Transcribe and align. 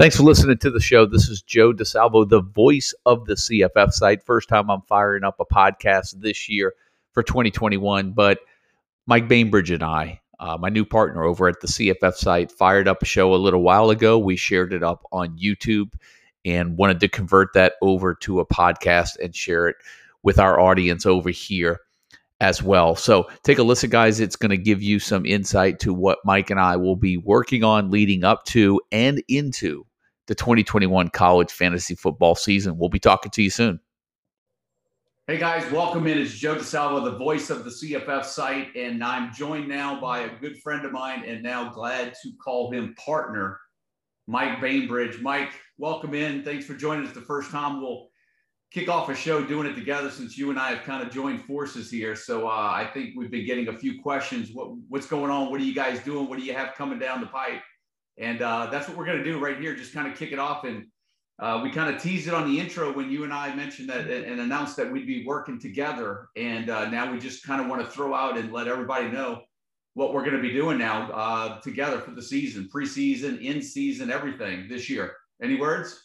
Thanks 0.00 0.16
for 0.16 0.22
listening 0.22 0.56
to 0.56 0.70
the 0.70 0.80
show. 0.80 1.04
This 1.04 1.28
is 1.28 1.42
Joe 1.42 1.74
DeSalvo, 1.74 2.26
the 2.26 2.40
voice 2.40 2.94
of 3.04 3.26
the 3.26 3.34
CFF 3.34 3.92
site. 3.92 4.22
First 4.22 4.48
time 4.48 4.70
I'm 4.70 4.80
firing 4.88 5.24
up 5.24 5.38
a 5.38 5.44
podcast 5.44 6.22
this 6.22 6.48
year 6.48 6.72
for 7.12 7.22
2021, 7.22 8.12
but 8.12 8.38
Mike 9.06 9.28
Bainbridge 9.28 9.70
and 9.70 9.82
I, 9.82 10.18
uh, 10.38 10.56
my 10.56 10.70
new 10.70 10.86
partner 10.86 11.24
over 11.24 11.48
at 11.48 11.60
the 11.60 11.66
CFF 11.66 12.14
site, 12.14 12.50
fired 12.50 12.88
up 12.88 13.02
a 13.02 13.04
show 13.04 13.34
a 13.34 13.36
little 13.36 13.60
while 13.60 13.90
ago. 13.90 14.18
We 14.18 14.36
shared 14.36 14.72
it 14.72 14.82
up 14.82 15.04
on 15.12 15.36
YouTube 15.36 15.92
and 16.46 16.78
wanted 16.78 17.00
to 17.00 17.08
convert 17.08 17.52
that 17.52 17.74
over 17.82 18.14
to 18.22 18.40
a 18.40 18.46
podcast 18.46 19.18
and 19.22 19.36
share 19.36 19.68
it 19.68 19.76
with 20.22 20.38
our 20.38 20.58
audience 20.58 21.04
over 21.04 21.28
here 21.28 21.80
as 22.40 22.62
well. 22.62 22.96
So 22.96 23.28
take 23.42 23.58
a 23.58 23.62
listen, 23.62 23.90
guys. 23.90 24.18
It's 24.18 24.36
going 24.36 24.48
to 24.48 24.56
give 24.56 24.82
you 24.82 24.98
some 24.98 25.26
insight 25.26 25.78
to 25.80 25.92
what 25.92 26.20
Mike 26.24 26.48
and 26.48 26.58
I 26.58 26.76
will 26.76 26.96
be 26.96 27.18
working 27.18 27.64
on 27.64 27.90
leading 27.90 28.24
up 28.24 28.46
to 28.46 28.80
and 28.92 29.22
into 29.28 29.84
the 30.30 30.34
2021 30.36 31.08
college 31.08 31.50
fantasy 31.50 31.96
football 31.96 32.36
season. 32.36 32.78
We'll 32.78 32.88
be 32.88 33.00
talking 33.00 33.32
to 33.32 33.42
you 33.42 33.50
soon. 33.50 33.80
Hey 35.26 35.38
guys, 35.38 35.68
welcome 35.72 36.06
in. 36.06 36.18
It's 36.18 36.34
Joe 36.34 36.54
DeSalvo, 36.54 37.04
the 37.04 37.18
voice 37.18 37.50
of 37.50 37.64
the 37.64 37.70
CFF 37.70 38.24
site, 38.24 38.68
and 38.76 39.02
I'm 39.02 39.34
joined 39.34 39.66
now 39.66 40.00
by 40.00 40.20
a 40.20 40.38
good 40.38 40.56
friend 40.58 40.86
of 40.86 40.92
mine, 40.92 41.24
and 41.26 41.42
now 41.42 41.70
glad 41.70 42.14
to 42.22 42.30
call 42.40 42.70
him 42.70 42.94
partner, 42.94 43.58
Mike 44.28 44.60
Bainbridge. 44.60 45.20
Mike, 45.20 45.50
welcome 45.78 46.14
in. 46.14 46.44
Thanks 46.44 46.64
for 46.64 46.74
joining 46.74 47.08
us 47.08 47.12
the 47.12 47.22
first 47.22 47.50
time. 47.50 47.80
We'll 47.80 48.06
kick 48.70 48.88
off 48.88 49.08
a 49.08 49.16
show 49.16 49.42
doing 49.42 49.66
it 49.66 49.74
together 49.74 50.12
since 50.12 50.38
you 50.38 50.50
and 50.50 50.60
I 50.60 50.70
have 50.70 50.84
kind 50.84 51.02
of 51.02 51.12
joined 51.12 51.42
forces 51.44 51.90
here. 51.90 52.14
So 52.14 52.46
uh, 52.46 52.52
I 52.72 52.88
think 52.94 53.14
we've 53.16 53.32
been 53.32 53.46
getting 53.46 53.66
a 53.66 53.76
few 53.76 54.00
questions. 54.00 54.50
What, 54.52 54.76
what's 54.88 55.08
going 55.08 55.32
on? 55.32 55.50
What 55.50 55.60
are 55.60 55.64
you 55.64 55.74
guys 55.74 55.98
doing? 56.04 56.28
What 56.28 56.38
do 56.38 56.44
you 56.44 56.54
have 56.54 56.74
coming 56.76 57.00
down 57.00 57.20
the 57.20 57.26
pipe? 57.26 57.62
And 58.20 58.42
uh, 58.42 58.68
that's 58.70 58.86
what 58.86 58.96
we're 58.96 59.06
going 59.06 59.18
to 59.18 59.24
do 59.24 59.38
right 59.38 59.58
here. 59.58 59.74
Just 59.74 59.94
kind 59.94 60.06
of 60.06 60.16
kick 60.16 60.30
it 60.30 60.38
off. 60.38 60.64
And 60.64 60.86
uh, 61.40 61.60
we 61.64 61.70
kind 61.70 61.94
of 61.94 62.00
teased 62.00 62.28
it 62.28 62.34
on 62.34 62.52
the 62.52 62.60
intro 62.60 62.92
when 62.92 63.10
you 63.10 63.24
and 63.24 63.32
I 63.32 63.54
mentioned 63.54 63.88
that 63.88 64.08
and 64.10 64.40
announced 64.40 64.76
that 64.76 64.92
we'd 64.92 65.06
be 65.06 65.24
working 65.24 65.58
together. 65.58 66.28
And 66.36 66.68
uh, 66.68 66.90
now 66.90 67.10
we 67.10 67.18
just 67.18 67.44
kind 67.44 67.62
of 67.62 67.66
want 67.66 67.82
to 67.82 67.90
throw 67.90 68.14
out 68.14 68.36
and 68.36 68.52
let 68.52 68.68
everybody 68.68 69.08
know 69.08 69.42
what 69.94 70.12
we're 70.12 70.22
going 70.22 70.36
to 70.36 70.42
be 70.42 70.52
doing 70.52 70.78
now 70.78 71.10
uh, 71.12 71.60
together 71.60 71.98
for 71.98 72.10
the 72.10 72.22
season, 72.22 72.68
preseason, 72.72 73.42
in 73.42 73.62
season, 73.62 74.10
everything 74.10 74.68
this 74.68 74.88
year. 74.90 75.16
Any 75.42 75.58
words? 75.58 75.98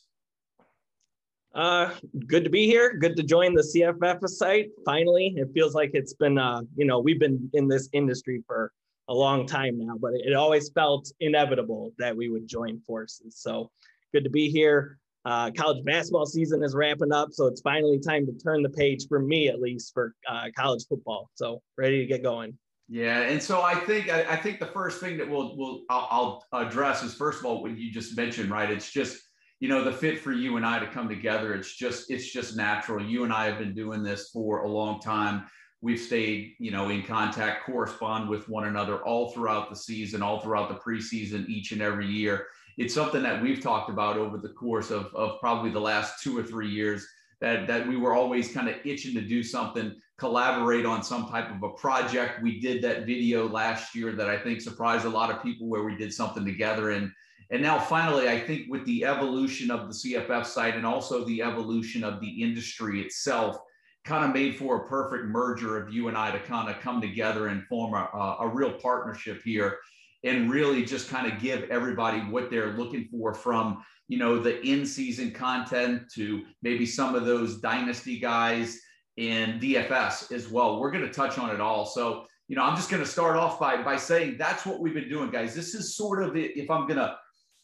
Uh, 1.54 1.92
good 2.28 2.46
to 2.46 2.50
be 2.50 2.66
here. 2.66 2.98
Good 2.98 3.16
to 3.18 3.24
join 3.24 3.54
the 3.54 3.62
CFF 3.62 4.28
site. 4.30 4.70
Finally, 4.86 5.36
it 5.38 5.50
feels 5.54 5.74
like 5.74 5.92
it's 5.94 6.14
been, 6.14 6.38
uh, 6.38 6.62
you 6.76 6.86
know, 6.86 7.00
we've 7.00 7.20
been 7.20 7.50
in 7.54 7.68
this 7.68 7.90
industry 7.92 8.42
for 8.48 8.72
a 9.08 9.14
long 9.14 9.46
time 9.46 9.78
now, 9.78 9.98
but 10.00 10.14
it 10.16 10.34
always 10.34 10.70
felt 10.70 11.12
inevitable 11.20 11.94
that 11.98 12.16
we 12.16 12.30
would 12.30 12.48
join 12.48 12.80
forces. 12.82 13.38
So 13.38 13.72
good 14.14 14.24
to 14.24 14.30
be 14.30 14.50
here. 14.50 14.98
Uh, 15.26 15.50
college 15.52 15.84
basketball 15.84 16.26
season 16.26 16.64
is 16.64 16.76
ramping 16.76 17.12
up, 17.12 17.30
so 17.32 17.48
it's 17.48 17.62
finally 17.62 18.00
time 18.00 18.26
to 18.28 18.34
turn 18.34 18.62
the 18.62 18.70
page 18.70 19.08
for 19.08 19.20
me, 19.20 19.48
at 19.48 19.60
least 19.60 19.92
for 19.94 20.14
uh, 20.30 20.46
college 20.56 20.86
football. 20.88 21.30
So 21.34 21.62
ready 21.78 22.00
to 22.00 22.06
get 22.06 22.22
going. 22.22 22.58
Yeah, 22.88 23.22
and 23.22 23.42
so 23.42 23.64
I 23.64 23.74
think 23.74 24.12
I, 24.12 24.34
I 24.34 24.36
think 24.36 24.60
the 24.60 24.68
first 24.68 25.00
thing 25.00 25.18
that 25.18 25.28
we'll 25.28 25.58
we'll 25.58 25.82
I'll, 25.90 26.44
I'll 26.52 26.68
address 26.68 27.02
is 27.02 27.16
first 27.16 27.40
of 27.40 27.46
all 27.46 27.64
what 27.64 27.76
you 27.76 27.92
just 27.92 28.16
mentioned, 28.16 28.52
right? 28.52 28.70
It's 28.70 28.92
just 28.92 29.20
you 29.60 29.68
know 29.68 29.84
the 29.84 29.92
fit 29.92 30.20
for 30.20 30.32
you 30.32 30.58
and 30.58 30.66
I 30.66 30.78
to 30.78 30.88
come 30.88 31.10
together. 31.10 31.56
It's 31.56 31.76
just 31.76 32.12
it's 32.12 32.32
just 32.32 32.56
natural. 32.56 33.04
You 33.04 33.24
and 33.24 33.34
I 33.34 33.46
have 33.46 33.58
been 33.58 33.74
doing 33.74 34.04
this 34.04 34.30
for 34.30 34.64
a 34.64 34.70
long 34.70 35.00
time 35.00 35.46
we've 35.86 36.00
stayed, 36.00 36.56
you 36.58 36.72
know, 36.72 36.90
in 36.90 37.04
contact, 37.04 37.64
correspond 37.64 38.28
with 38.28 38.50
one 38.50 38.66
another 38.66 38.98
all 39.04 39.30
throughout 39.30 39.70
the 39.70 39.76
season, 39.76 40.24
all 40.24 40.40
throughout 40.40 40.68
the 40.68 40.76
preseason, 40.76 41.48
each 41.48 41.74
and 41.74 41.82
every 41.82 42.08
year. 42.08 42.48
It's 42.80 42.96
something 42.96 43.22
that 43.22 43.40
we've 43.40 43.62
talked 43.62 43.92
about 43.92 44.18
over 44.18 44.40
the 44.40 44.50
course 44.50 44.90
of, 44.90 45.14
of 45.14 45.40
probably 45.40 45.70
the 45.70 45.80
last 45.80 46.24
two 46.24 46.36
or 46.36 46.42
three 46.42 46.70
years 46.70 47.08
that, 47.40 47.68
that 47.68 47.88
we 47.88 47.98
were 47.98 48.16
always 48.16 48.52
kind 48.52 48.68
of 48.68 48.78
itching 48.84 49.14
to 49.14 49.22
do 49.22 49.44
something, 49.44 49.94
collaborate 50.18 50.88
on 50.88 51.04
some 51.04 51.28
type 51.30 51.52
of 51.52 51.62
a 51.62 51.74
project. 51.74 52.42
We 52.42 52.60
did 52.60 52.82
that 52.82 53.06
video 53.06 53.48
last 53.48 53.94
year 53.94 54.12
that 54.14 54.28
I 54.28 54.40
think 54.40 54.62
surprised 54.62 55.06
a 55.06 55.10
lot 55.10 55.30
of 55.30 55.44
people 55.44 55.68
where 55.68 55.84
we 55.84 55.96
did 55.96 56.12
something 56.12 56.44
together. 56.44 56.92
And, 56.92 57.12
and 57.52 57.62
now 57.62 57.78
finally, 57.78 58.28
I 58.28 58.40
think 58.40 58.72
with 58.72 58.84
the 58.86 59.06
evolution 59.06 59.70
of 59.70 59.82
the 59.88 59.94
CFF 59.94 60.48
site 60.48 60.76
and 60.76 60.86
also 60.86 61.24
the 61.26 61.44
evolution 61.44 62.04
of 62.04 62.20
the 62.22 62.42
industry 62.42 63.02
itself, 63.02 63.60
kind 64.06 64.24
of 64.24 64.34
made 64.34 64.56
for 64.56 64.78
a 64.78 64.88
perfect 64.88 65.26
merger 65.26 65.78
of 65.78 65.94
you 65.94 66.08
and 66.08 66.18
I 66.18 66.32
to 66.32 66.40
kind 66.40 66.70
of 66.70 66.80
come 66.80 67.02
together 67.02 67.48
and 67.48 67.66
form 67.66 67.94
a, 67.94 68.38
a 68.40 68.48
real 68.48 68.72
partnership 68.72 69.42
here 69.44 69.80
and 70.24 70.50
really 70.50 70.86
just 70.86 71.10
kind 71.10 71.32
of 71.32 71.40
give 71.40 71.64
everybody 71.70 72.20
what 72.20 72.50
they're 72.50 72.74
looking 72.74 73.08
for 73.12 73.34
from 73.34 73.84
you 74.08 74.20
know 74.20 74.40
the 74.40 74.62
in-season 74.66 75.32
content 75.32 76.04
to 76.14 76.44
maybe 76.62 76.86
some 76.86 77.16
of 77.16 77.26
those 77.26 77.60
dynasty 77.60 78.20
guys 78.20 78.80
in 79.18 79.60
DFS 79.60 80.32
as 80.32 80.50
well. 80.50 80.80
We're 80.80 80.92
going 80.92 81.06
to 81.06 81.14
touch 81.14 81.38
on 81.38 81.50
it 81.50 81.62
all. 81.62 81.86
So, 81.86 82.26
you 82.48 82.56
know, 82.56 82.64
I'm 82.64 82.76
just 82.76 82.90
going 82.90 83.02
to 83.02 83.10
start 83.10 83.38
off 83.38 83.60
by 83.60 83.82
by 83.82 83.98
saying 83.98 84.36
that's 84.38 84.66
what 84.66 84.80
we've 84.80 84.94
been 84.94 85.10
doing, 85.10 85.32
guys. 85.32 85.56
This 85.56 85.74
is 85.74 85.96
sort 85.96 86.22
of 86.22 86.36
if 86.36 86.70
I'm 86.70 86.88
going 86.88 87.00
to 87.00 87.18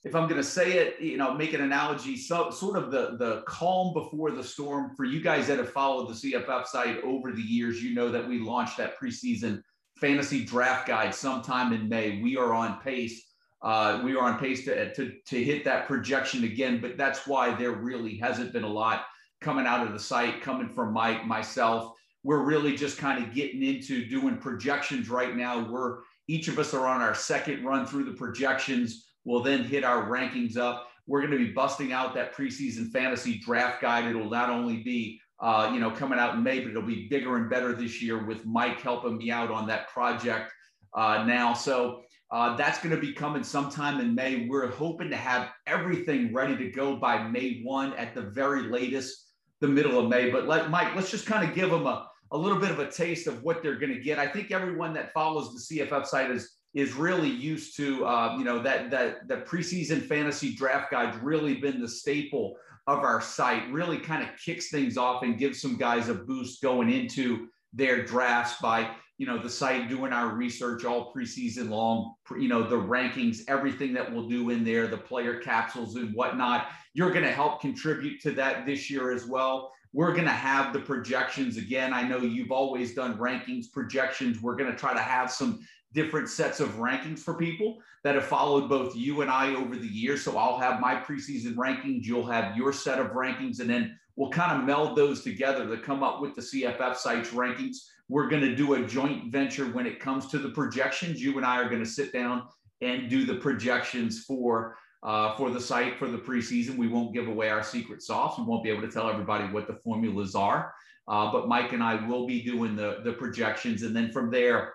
if 0.04 0.16
I'm 0.16 0.28
going 0.28 0.42
to 0.42 0.48
say 0.48 0.74
it, 0.74 1.00
you 1.00 1.18
know, 1.18 1.34
make 1.34 1.54
an 1.54 1.62
analogy, 1.62 2.18
so 2.18 2.50
sort 2.50 2.78
of 2.78 2.90
the 2.90 3.18
the 3.18 3.44
calm 3.48 3.94
before 3.94 4.32
the 4.32 4.44
storm 4.44 4.96
for 4.96 5.06
you 5.06 5.22
guys 5.22 5.48
that 5.48 5.60
have 5.60 5.72
followed 5.72 6.10
the 6.10 6.14
CFF 6.14 6.66
site 6.66 7.04
over 7.04 7.32
the 7.32 7.42
years. 7.42 7.84
You 7.84 7.94
know 7.94 8.12
that 8.12 8.28
we 8.28 8.40
launched 8.40 8.78
that 8.78 9.00
preseason 9.00 9.62
fantasy 9.98 10.44
draft 10.44 10.88
guide 10.88 11.14
sometime 11.14 11.72
in 11.72 11.88
May. 11.88 12.20
We 12.22 12.36
are 12.36 12.54
on 12.54 12.80
pace. 12.82 13.22
Uh, 13.62 14.02
we 14.04 14.16
are 14.16 14.24
on 14.24 14.40
pace 14.40 14.66
to, 14.66 14.92
to 14.96 15.14
to 15.28 15.44
hit 15.44 15.64
that 15.66 15.88
projection 15.88 16.46
again, 16.46 16.82
but 16.82 16.98
that's 16.98 17.28
why 17.28 17.54
there 17.54 17.74
really 17.74 18.18
hasn't 18.18 18.54
been 18.54 18.64
a 18.64 18.68
lot 18.68 19.06
coming 19.40 19.68
out 19.68 19.86
of 19.86 19.94
the 19.94 20.00
site, 20.00 20.42
coming 20.42 20.74
from 20.74 20.94
Mike, 20.94 21.28
myself. 21.28 21.94
We're 22.24 22.44
really 22.44 22.76
just 22.76 22.98
kind 22.98 23.24
of 23.24 23.34
getting 23.36 23.64
into 23.64 24.08
doing 24.08 24.38
projections 24.38 25.10
right 25.10 25.36
now. 25.36 25.70
We're 25.70 26.00
each 26.28 26.48
of 26.48 26.58
us 26.58 26.74
are 26.74 26.88
on 26.88 27.02
our 27.02 27.14
second 27.14 27.64
run 27.64 27.86
through 27.86 28.06
the 28.06 28.14
projections 28.14 29.11
We'll 29.24 29.44
then 29.44 29.64
hit 29.64 29.84
our 29.84 30.10
rankings 30.10 30.58
up. 30.58 30.88
We're 31.08 31.22
going 31.22 31.32
to 31.32 31.38
be 31.38 31.52
busting 31.52 31.92
out 31.92 32.14
that 32.16 32.36
preseason 32.36 32.92
fantasy 32.92 33.40
draft 33.40 33.82
guide. 33.82 34.06
It'll 34.06 34.30
not 34.30 34.50
only 34.50 34.78
be 34.78 35.20
uh, 35.40 35.72
you 35.74 35.80
know 35.80 35.92
coming 35.92 36.20
out 36.20 36.36
in 36.36 36.44
May, 36.44 36.60
but 36.60 36.70
it'll 36.70 36.82
be 36.82 37.08
bigger 37.10 37.38
and 37.38 37.50
better 37.50 37.74
this 37.74 38.02
year 38.02 38.26
with 38.26 38.46
Mike 38.46 38.80
helping 38.82 39.18
me 39.18 39.32
out 39.32 39.52
on 39.52 39.68
that 39.68 39.90
project 39.90 40.52
uh, 40.94 41.24
now. 41.26 41.54
So 41.54 42.04
uh, 42.32 42.56
that's 42.56 42.80
going 42.80 42.96
to 42.96 43.02
be 43.02 43.12
coming 43.12 43.44
sometime 43.44 44.00
in 44.00 44.16
May. 44.16 44.48
We're 44.48 44.72
hoping 44.72 45.10
to 45.10 45.18
have 45.18 45.50
everything 45.68 46.34
ready 46.34 46.56
to 46.58 46.72
go 46.72 46.96
by 46.96 47.28
May 47.28 47.62
1 47.64 47.94
at 47.96 48.16
the 48.16 48.22
very 48.22 48.64
latest, 48.64 49.34
the 49.60 49.68
middle 49.68 50.00
of 50.00 50.08
May. 50.08 50.30
But 50.30 50.48
let 50.48 50.70
Mike, 50.70 50.96
let's 50.96 51.12
just 51.12 51.26
kind 51.26 51.48
of 51.48 51.54
give 51.54 51.70
them 51.70 51.86
a, 51.86 52.08
a 52.32 52.38
little 52.38 52.60
bit 52.60 52.72
of 52.72 52.80
a 52.80 52.90
taste 52.90 53.28
of 53.28 53.44
what 53.44 53.62
they're 53.62 53.80
going 53.80 53.94
to 53.94 54.00
get. 54.00 54.18
I 54.18 54.28
think 54.28 54.52
everyone 54.52 54.94
that 54.94 55.12
follows 55.12 55.68
the 55.68 55.80
CFF 55.80 56.06
site 56.06 56.32
is 56.32 56.61
is 56.74 56.94
really 56.94 57.30
used 57.30 57.76
to 57.78 58.06
uh, 58.06 58.36
you 58.38 58.44
know 58.44 58.60
that 58.60 58.90
that 58.92 59.28
that 59.28 59.46
preseason 59.46 60.02
fantasy 60.02 60.56
draft 60.56 60.92
guide's 60.92 61.18
really 61.18 61.56
been 61.56 61.82
the 61.82 61.88
staple 61.88 62.56
of 62.88 63.00
our 63.00 63.22
site 63.22 63.70
really 63.72 63.98
kind 63.98 64.24
of 64.24 64.30
kicks 64.44 64.70
things 64.70 64.98
off 64.98 65.24
and 65.24 65.38
gives 65.38 65.62
some 65.62 65.78
guys 65.78 66.10
a 66.10 66.14
boost 66.14 66.62
going 66.62 66.92
into 66.92 67.48
their 67.74 68.04
drafts 68.04 68.60
by 68.62 68.90
you 69.18 69.28
know 69.28 69.38
the 69.38 69.50
site 69.50 69.88
doing 69.88 70.12
our 70.14 70.34
research 70.34 70.84
all 70.84 71.14
preseason 71.14 71.70
long 71.70 72.14
you 72.40 72.48
know 72.48 72.64
the 72.64 72.76
rankings 72.76 73.42
everything 73.48 73.94
that 73.94 74.12
we'll 74.12 74.28
do 74.28 74.50
in 74.50 74.64
there 74.64 74.88
the 74.88 74.98
player 74.98 75.40
capsules 75.40 75.96
and 75.96 76.14
whatnot. 76.14 76.68
You're 76.94 77.12
going 77.12 77.24
to 77.24 77.32
help 77.32 77.62
contribute 77.62 78.20
to 78.22 78.32
that 78.32 78.66
this 78.66 78.90
year 78.90 79.12
as 79.12 79.26
well 79.26 79.72
we're 79.94 80.14
going 80.14 80.26
to 80.26 80.32
have 80.32 80.74
the 80.74 80.80
projections 80.80 81.58
again 81.58 81.94
i 81.94 82.02
know 82.02 82.18
you've 82.18 82.52
always 82.52 82.94
done 82.94 83.18
rankings 83.18 83.72
projections 83.72 84.42
we're 84.42 84.56
going 84.56 84.72
to 84.72 84.78
try 84.78 84.94
to 84.94 85.00
have 85.00 85.32
some 85.32 85.60
different 85.94 86.30
sets 86.30 86.60
of 86.60 86.70
rankings 86.76 87.20
for 87.20 87.34
people 87.34 87.80
that 88.04 88.16
have 88.16 88.26
followed 88.26 88.70
both 88.70 88.96
you 88.96 89.22
and 89.22 89.30
I 89.30 89.54
over 89.56 89.76
the 89.76 89.88
years. 89.88 90.24
So 90.24 90.38
I'll 90.38 90.58
have 90.58 90.80
my 90.80 90.96
preseason 90.96 91.56
rankings, 91.56 92.06
you'll 92.06 92.26
have 92.28 92.56
your 92.56 92.74
set 92.74 93.00
of 93.00 93.12
rankings, 93.12 93.60
and 93.60 93.70
then 93.70 93.98
we'll 94.16 94.32
kind 94.32 94.58
of 94.58 94.66
meld 94.66 94.98
those 94.98 95.24
together 95.24 95.68
to 95.68 95.82
come 95.82 96.04
up 96.04 96.22
with 96.22 96.36
the 96.36 96.42
CFF 96.42 96.96
sites 96.96 97.30
rankings. 97.30 97.78
We're 98.10 98.30
going 98.30 98.42
to 98.42 98.56
do 98.56 98.74
a 98.74 98.86
joint 98.86 99.32
venture 99.32 99.66
when 99.66 99.86
it 99.86 100.00
comes 100.00 100.28
to 100.28 100.38
the 100.38 100.50
projections. 100.50 101.22
You 101.22 101.38
and 101.38 101.46
I 101.46 101.58
are 101.58 101.70
going 101.70 101.84
to 101.84 101.90
sit 101.90 102.12
down 102.12 102.44
and 102.82 103.10
do 103.10 103.26
the 103.26 103.36
projections 103.36 104.24
for 104.24 104.76
uh, 105.04 105.36
for 105.36 105.50
the 105.50 105.60
site 105.60 105.98
for 105.98 106.08
the 106.08 106.18
preseason. 106.18 106.78
We 106.78 106.88
won't 106.88 107.14
give 107.14 107.28
away 107.28 107.50
our 107.50 107.64
secret 107.64 108.02
sauce. 108.02 108.38
We 108.38 108.46
won't 108.46 108.64
be 108.64 108.70
able 108.70 108.82
to 108.82 108.92
tell 108.92 109.10
everybody 109.10 109.46
what 109.46 109.68
the 109.68 109.80
formulas 109.84 110.36
are. 110.36 110.74
Uh, 111.08 111.32
but 111.32 111.48
Mike 111.48 111.74
and 111.74 111.84
I 111.84 112.08
will 112.08 112.28
be 112.28 112.42
doing 112.44 112.76
the, 112.76 113.00
the 113.04 113.14
projections. 113.14 113.84
And 113.84 113.96
then 113.96 114.12
from 114.12 114.30
there, 114.32 114.74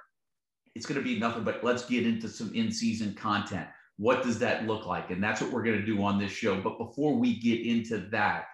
it's 0.74 0.84
going 0.84 1.00
to 1.00 1.04
be 1.04 1.18
nothing 1.18 1.44
but 1.44 1.62
let's 1.64 1.86
get 1.86 2.06
into 2.06 2.28
some 2.28 2.54
in 2.54 2.70
season 2.70 3.14
content. 3.14 3.68
What 3.96 4.22
does 4.22 4.38
that 4.40 4.66
look 4.66 4.84
like? 4.86 5.10
And 5.10 5.22
that's 5.22 5.40
what 5.40 5.52
we're 5.52 5.62
going 5.62 5.78
to 5.78 5.86
do 5.86 6.02
on 6.02 6.18
this 6.18 6.32
show. 6.32 6.60
But 6.60 6.76
before 6.76 7.14
we 7.14 7.38
get 7.38 7.64
into 7.64 7.98
that, 8.10 8.46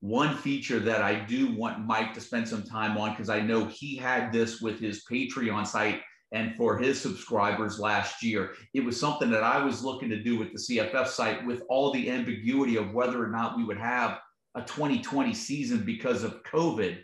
one 0.00 0.36
feature 0.36 0.80
that 0.80 1.00
I 1.00 1.14
do 1.14 1.54
want 1.54 1.86
Mike 1.86 2.12
to 2.14 2.20
spend 2.20 2.48
some 2.48 2.64
time 2.64 2.98
on, 2.98 3.10
because 3.10 3.30
I 3.30 3.40
know 3.40 3.66
he 3.66 3.96
had 3.96 4.32
this 4.32 4.60
with 4.60 4.80
his 4.80 5.04
Patreon 5.10 5.66
site 5.66 6.00
and 6.32 6.56
for 6.56 6.78
his 6.78 7.00
subscribers 7.00 7.78
last 7.78 8.22
year. 8.22 8.54
It 8.74 8.84
was 8.84 8.98
something 8.98 9.30
that 9.30 9.42
I 9.42 9.62
was 9.62 9.84
looking 9.84 10.08
to 10.08 10.22
do 10.22 10.38
with 10.38 10.52
the 10.52 10.58
CFF 10.58 11.06
site 11.06 11.46
with 11.46 11.62
all 11.68 11.92
the 11.92 12.10
ambiguity 12.10 12.76
of 12.76 12.92
whether 12.94 13.22
or 13.22 13.28
not 13.28 13.56
we 13.56 13.64
would 13.64 13.78
have 13.78 14.18
a 14.54 14.62
2020 14.62 15.34
season 15.34 15.84
because 15.84 16.24
of 16.24 16.42
COVID. 16.44 16.98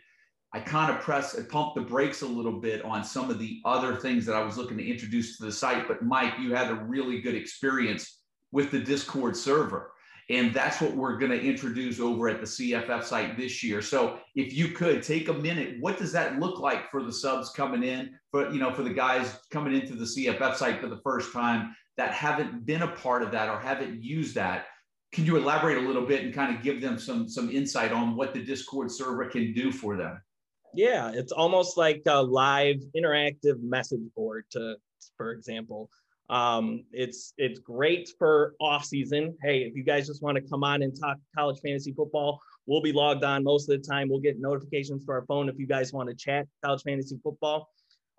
I 0.55 0.61
kind 0.61 0.91
of 0.91 1.03
pressed 1.03 1.37
and 1.37 1.49
pumped 1.49 1.75
the 1.75 1.83
brakes 1.83 2.23
a 2.23 2.27
little 2.27 2.59
bit 2.59 2.83
on 2.83 3.05
some 3.05 3.31
of 3.31 3.39
the 3.39 3.61
other 3.67 3.97
things 3.97 4.25
that 4.27 4.35
I 4.35 4.43
was 4.43 4.57
looking 4.57 4.79
to 4.79 4.91
introduce 4.91 5.37
to 5.37 5.45
the 5.45 5.53
site. 5.53 5.87
But 5.87 6.03
Mike, 6.03 6.35
you 6.41 6.55
had 6.55 6.71
a 6.71 6.85
really 6.87 7.21
good 7.21 7.35
experience 7.35 8.23
with 8.51 8.71
the 8.71 8.81
Discord 8.81 9.37
server. 9.37 9.93
And 10.31 10.53
that's 10.53 10.81
what 10.81 10.95
we're 10.95 11.17
going 11.17 11.33
to 11.33 11.41
introduce 11.41 12.01
over 12.01 12.29
at 12.29 12.41
the 12.41 12.47
CFF 12.47 13.03
site 13.03 13.39
this 13.39 13.65
year. 13.65 13.81
So 13.81 14.19
if 14.35 14.53
you 14.53 14.69
could 14.69 15.03
take 15.03 15.29
a 15.29 15.33
minute, 15.33 15.77
what 15.81 15.99
does 15.99 16.13
that 16.13 16.39
look 16.39 16.61
like 16.61 16.91
for 16.91 17.03
the 17.03 17.13
subs 17.13 17.51
coming 17.51 17.83
in, 17.83 18.19
for 18.31 18.51
you 18.51 18.59
know, 18.59 18.73
for 18.73 18.83
the 18.83 18.93
guys 18.93 19.39
coming 19.51 19.75
into 19.75 19.95
the 19.95 20.05
CFF 20.05 20.57
site 20.57 20.81
for 20.81 20.89
the 20.89 21.01
first 21.03 21.33
time 21.33 21.75
that 21.97 22.13
haven't 22.13 22.67
been 22.67 22.83
a 22.83 22.89
part 22.89 23.23
of 23.23 23.31
that 23.33 23.49
or 23.49 23.59
haven't 23.59 24.03
used 24.03 24.35
that? 24.35 24.67
Can 25.13 25.25
you 25.25 25.37
elaborate 25.37 25.79
a 25.79 25.87
little 25.87 26.05
bit 26.05 26.23
and 26.25 26.35
kind 26.35 26.55
of 26.55 26.63
give 26.63 26.83
them 26.83 26.99
some 26.99 27.27
some 27.27 27.49
insight 27.51 27.93
on 27.93 28.15
what 28.15 28.35
the 28.35 28.45
Discord 28.45 28.91
server 28.91 29.25
can 29.31 29.55
do 29.55 29.73
for 29.73 29.97
them? 29.97 30.21
Yeah, 30.75 31.11
it's 31.15 31.33
almost 31.33 31.79
like 31.79 32.03
a 32.07 32.23
live 32.23 32.83
interactive 32.95 33.63
message 33.63 34.03
board 34.15 34.45
to, 34.51 34.77
for 35.17 35.33
example. 35.33 35.89
Um, 36.31 36.85
it's 36.93 37.33
it's 37.39 37.59
great 37.59 38.11
for 38.19 38.55
off 38.61 38.85
season. 38.85 39.37
Hey, 39.43 39.63
if 39.63 39.75
you 39.75 39.83
guys 39.83 40.07
just 40.07 40.23
want 40.23 40.37
to 40.37 40.43
come 40.43 40.63
on 40.63 40.83
and 40.83 40.99
talk 40.99 41.17
college 41.35 41.59
fantasy 41.65 41.93
football, 41.93 42.41
we'll 42.67 42.83
be 42.83 42.93
logged 42.93 43.25
on 43.25 43.45
most 43.45 43.69
of 43.69 43.81
the 43.81 43.89
time. 43.89 44.09
We'll 44.09 44.21
get 44.21 44.39
notifications 44.39 45.07
to 45.07 45.13
our 45.13 45.25
phone 45.27 45.49
if 45.49 45.59
you 45.59 45.67
guys 45.67 45.93
want 45.93 46.09
to 46.11 46.15
chat 46.15 46.47
college 46.65 46.83
fantasy 46.83 47.19
football. 47.23 47.71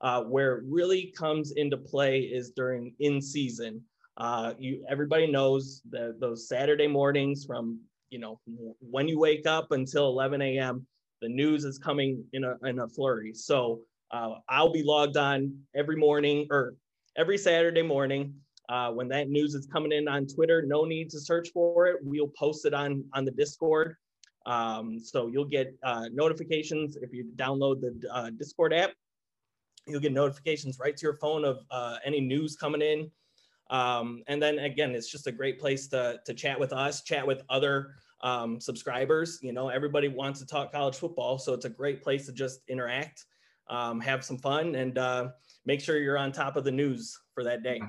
Uh, 0.01 0.23
where 0.23 0.57
it 0.57 0.63
really 0.65 1.13
comes 1.17 1.51
into 1.51 1.75
play 1.75 2.21
is 2.21 2.51
during 2.51 2.93
in 2.99 3.21
season. 3.21 3.81
Uh, 4.17 4.53
you 4.57 4.83
everybody 4.89 5.29
knows 5.29 5.81
that 5.89 6.19
those 6.19 6.47
Saturday 6.47 6.87
mornings 6.87 7.45
from 7.45 7.79
you 8.09 8.17
know 8.17 8.39
when 8.79 9.07
you 9.07 9.19
wake 9.19 9.45
up 9.45 9.71
until 9.71 10.07
11 10.07 10.41
a.m. 10.41 10.85
The 11.21 11.29
news 11.29 11.65
is 11.65 11.77
coming 11.77 12.23
in 12.33 12.43
a 12.45 12.55
in 12.63 12.79
a 12.79 12.87
flurry. 12.87 13.33
So 13.33 13.81
uh, 14.11 14.35
I'll 14.47 14.71
be 14.71 14.83
logged 14.83 15.17
on 15.17 15.53
every 15.75 15.95
morning 15.95 16.47
or 16.49 16.73
every 17.19 17.37
Saturday 17.37 17.81
morning. 17.81 18.33
Uh, 18.69 18.91
when 18.91 19.09
that 19.09 19.29
news 19.29 19.53
is 19.53 19.65
coming 19.65 19.91
in 19.91 20.07
on 20.07 20.25
Twitter, 20.25 20.63
no 20.65 20.85
need 20.85 21.09
to 21.09 21.19
search 21.19 21.49
for 21.49 21.87
it. 21.87 21.97
We'll 22.01 22.29
post 22.29 22.65
it 22.65 22.73
on, 22.73 23.03
on 23.13 23.25
the 23.25 23.31
Discord. 23.31 23.95
Um, 24.45 24.99
so 24.99 25.27
you'll 25.27 25.43
get 25.43 25.75
uh, 25.83 26.07
notifications 26.13 26.95
if 26.95 27.11
you 27.11 27.25
download 27.35 27.81
the 27.81 28.07
uh, 28.09 28.29
Discord 28.29 28.73
app. 28.73 28.91
You'll 29.85 29.99
get 29.99 30.13
notifications 30.13 30.79
right 30.79 30.95
to 30.95 31.01
your 31.01 31.15
phone 31.15 31.43
of 31.43 31.59
uh, 31.71 31.97
any 32.05 32.21
news 32.21 32.55
coming 32.55 32.81
in. 32.81 33.11
Um, 33.69 34.23
and 34.27 34.41
then 34.41 34.59
again, 34.59 34.95
it's 34.95 35.11
just 35.11 35.27
a 35.27 35.31
great 35.31 35.59
place 35.59 35.87
to, 35.89 36.19
to 36.25 36.33
chat 36.33 36.57
with 36.57 36.71
us, 36.71 37.01
chat 37.01 37.27
with 37.27 37.41
other 37.49 37.95
um, 38.21 38.61
subscribers. 38.61 39.39
You 39.41 39.51
know, 39.51 39.67
everybody 39.69 40.07
wants 40.07 40.39
to 40.39 40.45
talk 40.45 40.71
college 40.71 40.95
football, 40.95 41.37
so 41.37 41.53
it's 41.53 41.65
a 41.65 41.69
great 41.69 42.01
place 42.01 42.27
to 42.27 42.31
just 42.31 42.61
interact, 42.69 43.25
um, 43.67 43.99
have 43.99 44.23
some 44.23 44.37
fun, 44.37 44.75
and 44.75 44.97
uh, 44.97 45.29
make 45.69 45.79
sure 45.79 45.99
you're 45.99 46.17
on 46.17 46.31
top 46.31 46.55
of 46.55 46.63
the 46.63 46.71
news 46.71 47.15
for 47.35 47.43
that 47.43 47.61
day. 47.61 47.79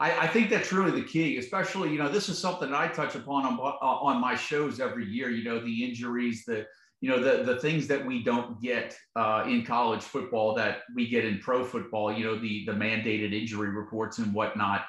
I, 0.00 0.24
I, 0.24 0.26
think 0.26 0.50
that's 0.50 0.72
really 0.72 0.90
the 0.90 1.06
key, 1.06 1.36
especially, 1.36 1.92
you 1.92 1.98
know, 1.98 2.08
this 2.08 2.28
is 2.28 2.36
something 2.36 2.74
I 2.74 2.88
touch 2.88 3.14
upon 3.14 3.46
on, 3.46 3.54
uh, 3.60 3.86
on 3.86 4.20
my 4.20 4.34
shows 4.34 4.80
every 4.80 5.06
year, 5.06 5.30
you 5.30 5.44
know, 5.44 5.60
the 5.60 5.84
injuries, 5.84 6.44
the, 6.44 6.66
you 7.00 7.08
know, 7.08 7.20
the, 7.22 7.44
the 7.44 7.60
things 7.60 7.86
that 7.86 8.04
we 8.04 8.24
don't 8.24 8.60
get 8.60 8.96
uh, 9.14 9.44
in 9.46 9.64
college 9.64 10.02
football 10.02 10.52
that 10.56 10.80
we 10.96 11.08
get 11.08 11.24
in 11.24 11.38
pro 11.38 11.64
football, 11.64 12.12
you 12.12 12.24
know, 12.24 12.36
the, 12.36 12.64
the 12.66 12.72
mandated 12.72 13.32
injury 13.32 13.70
reports 13.70 14.18
and 14.18 14.34
whatnot. 14.34 14.84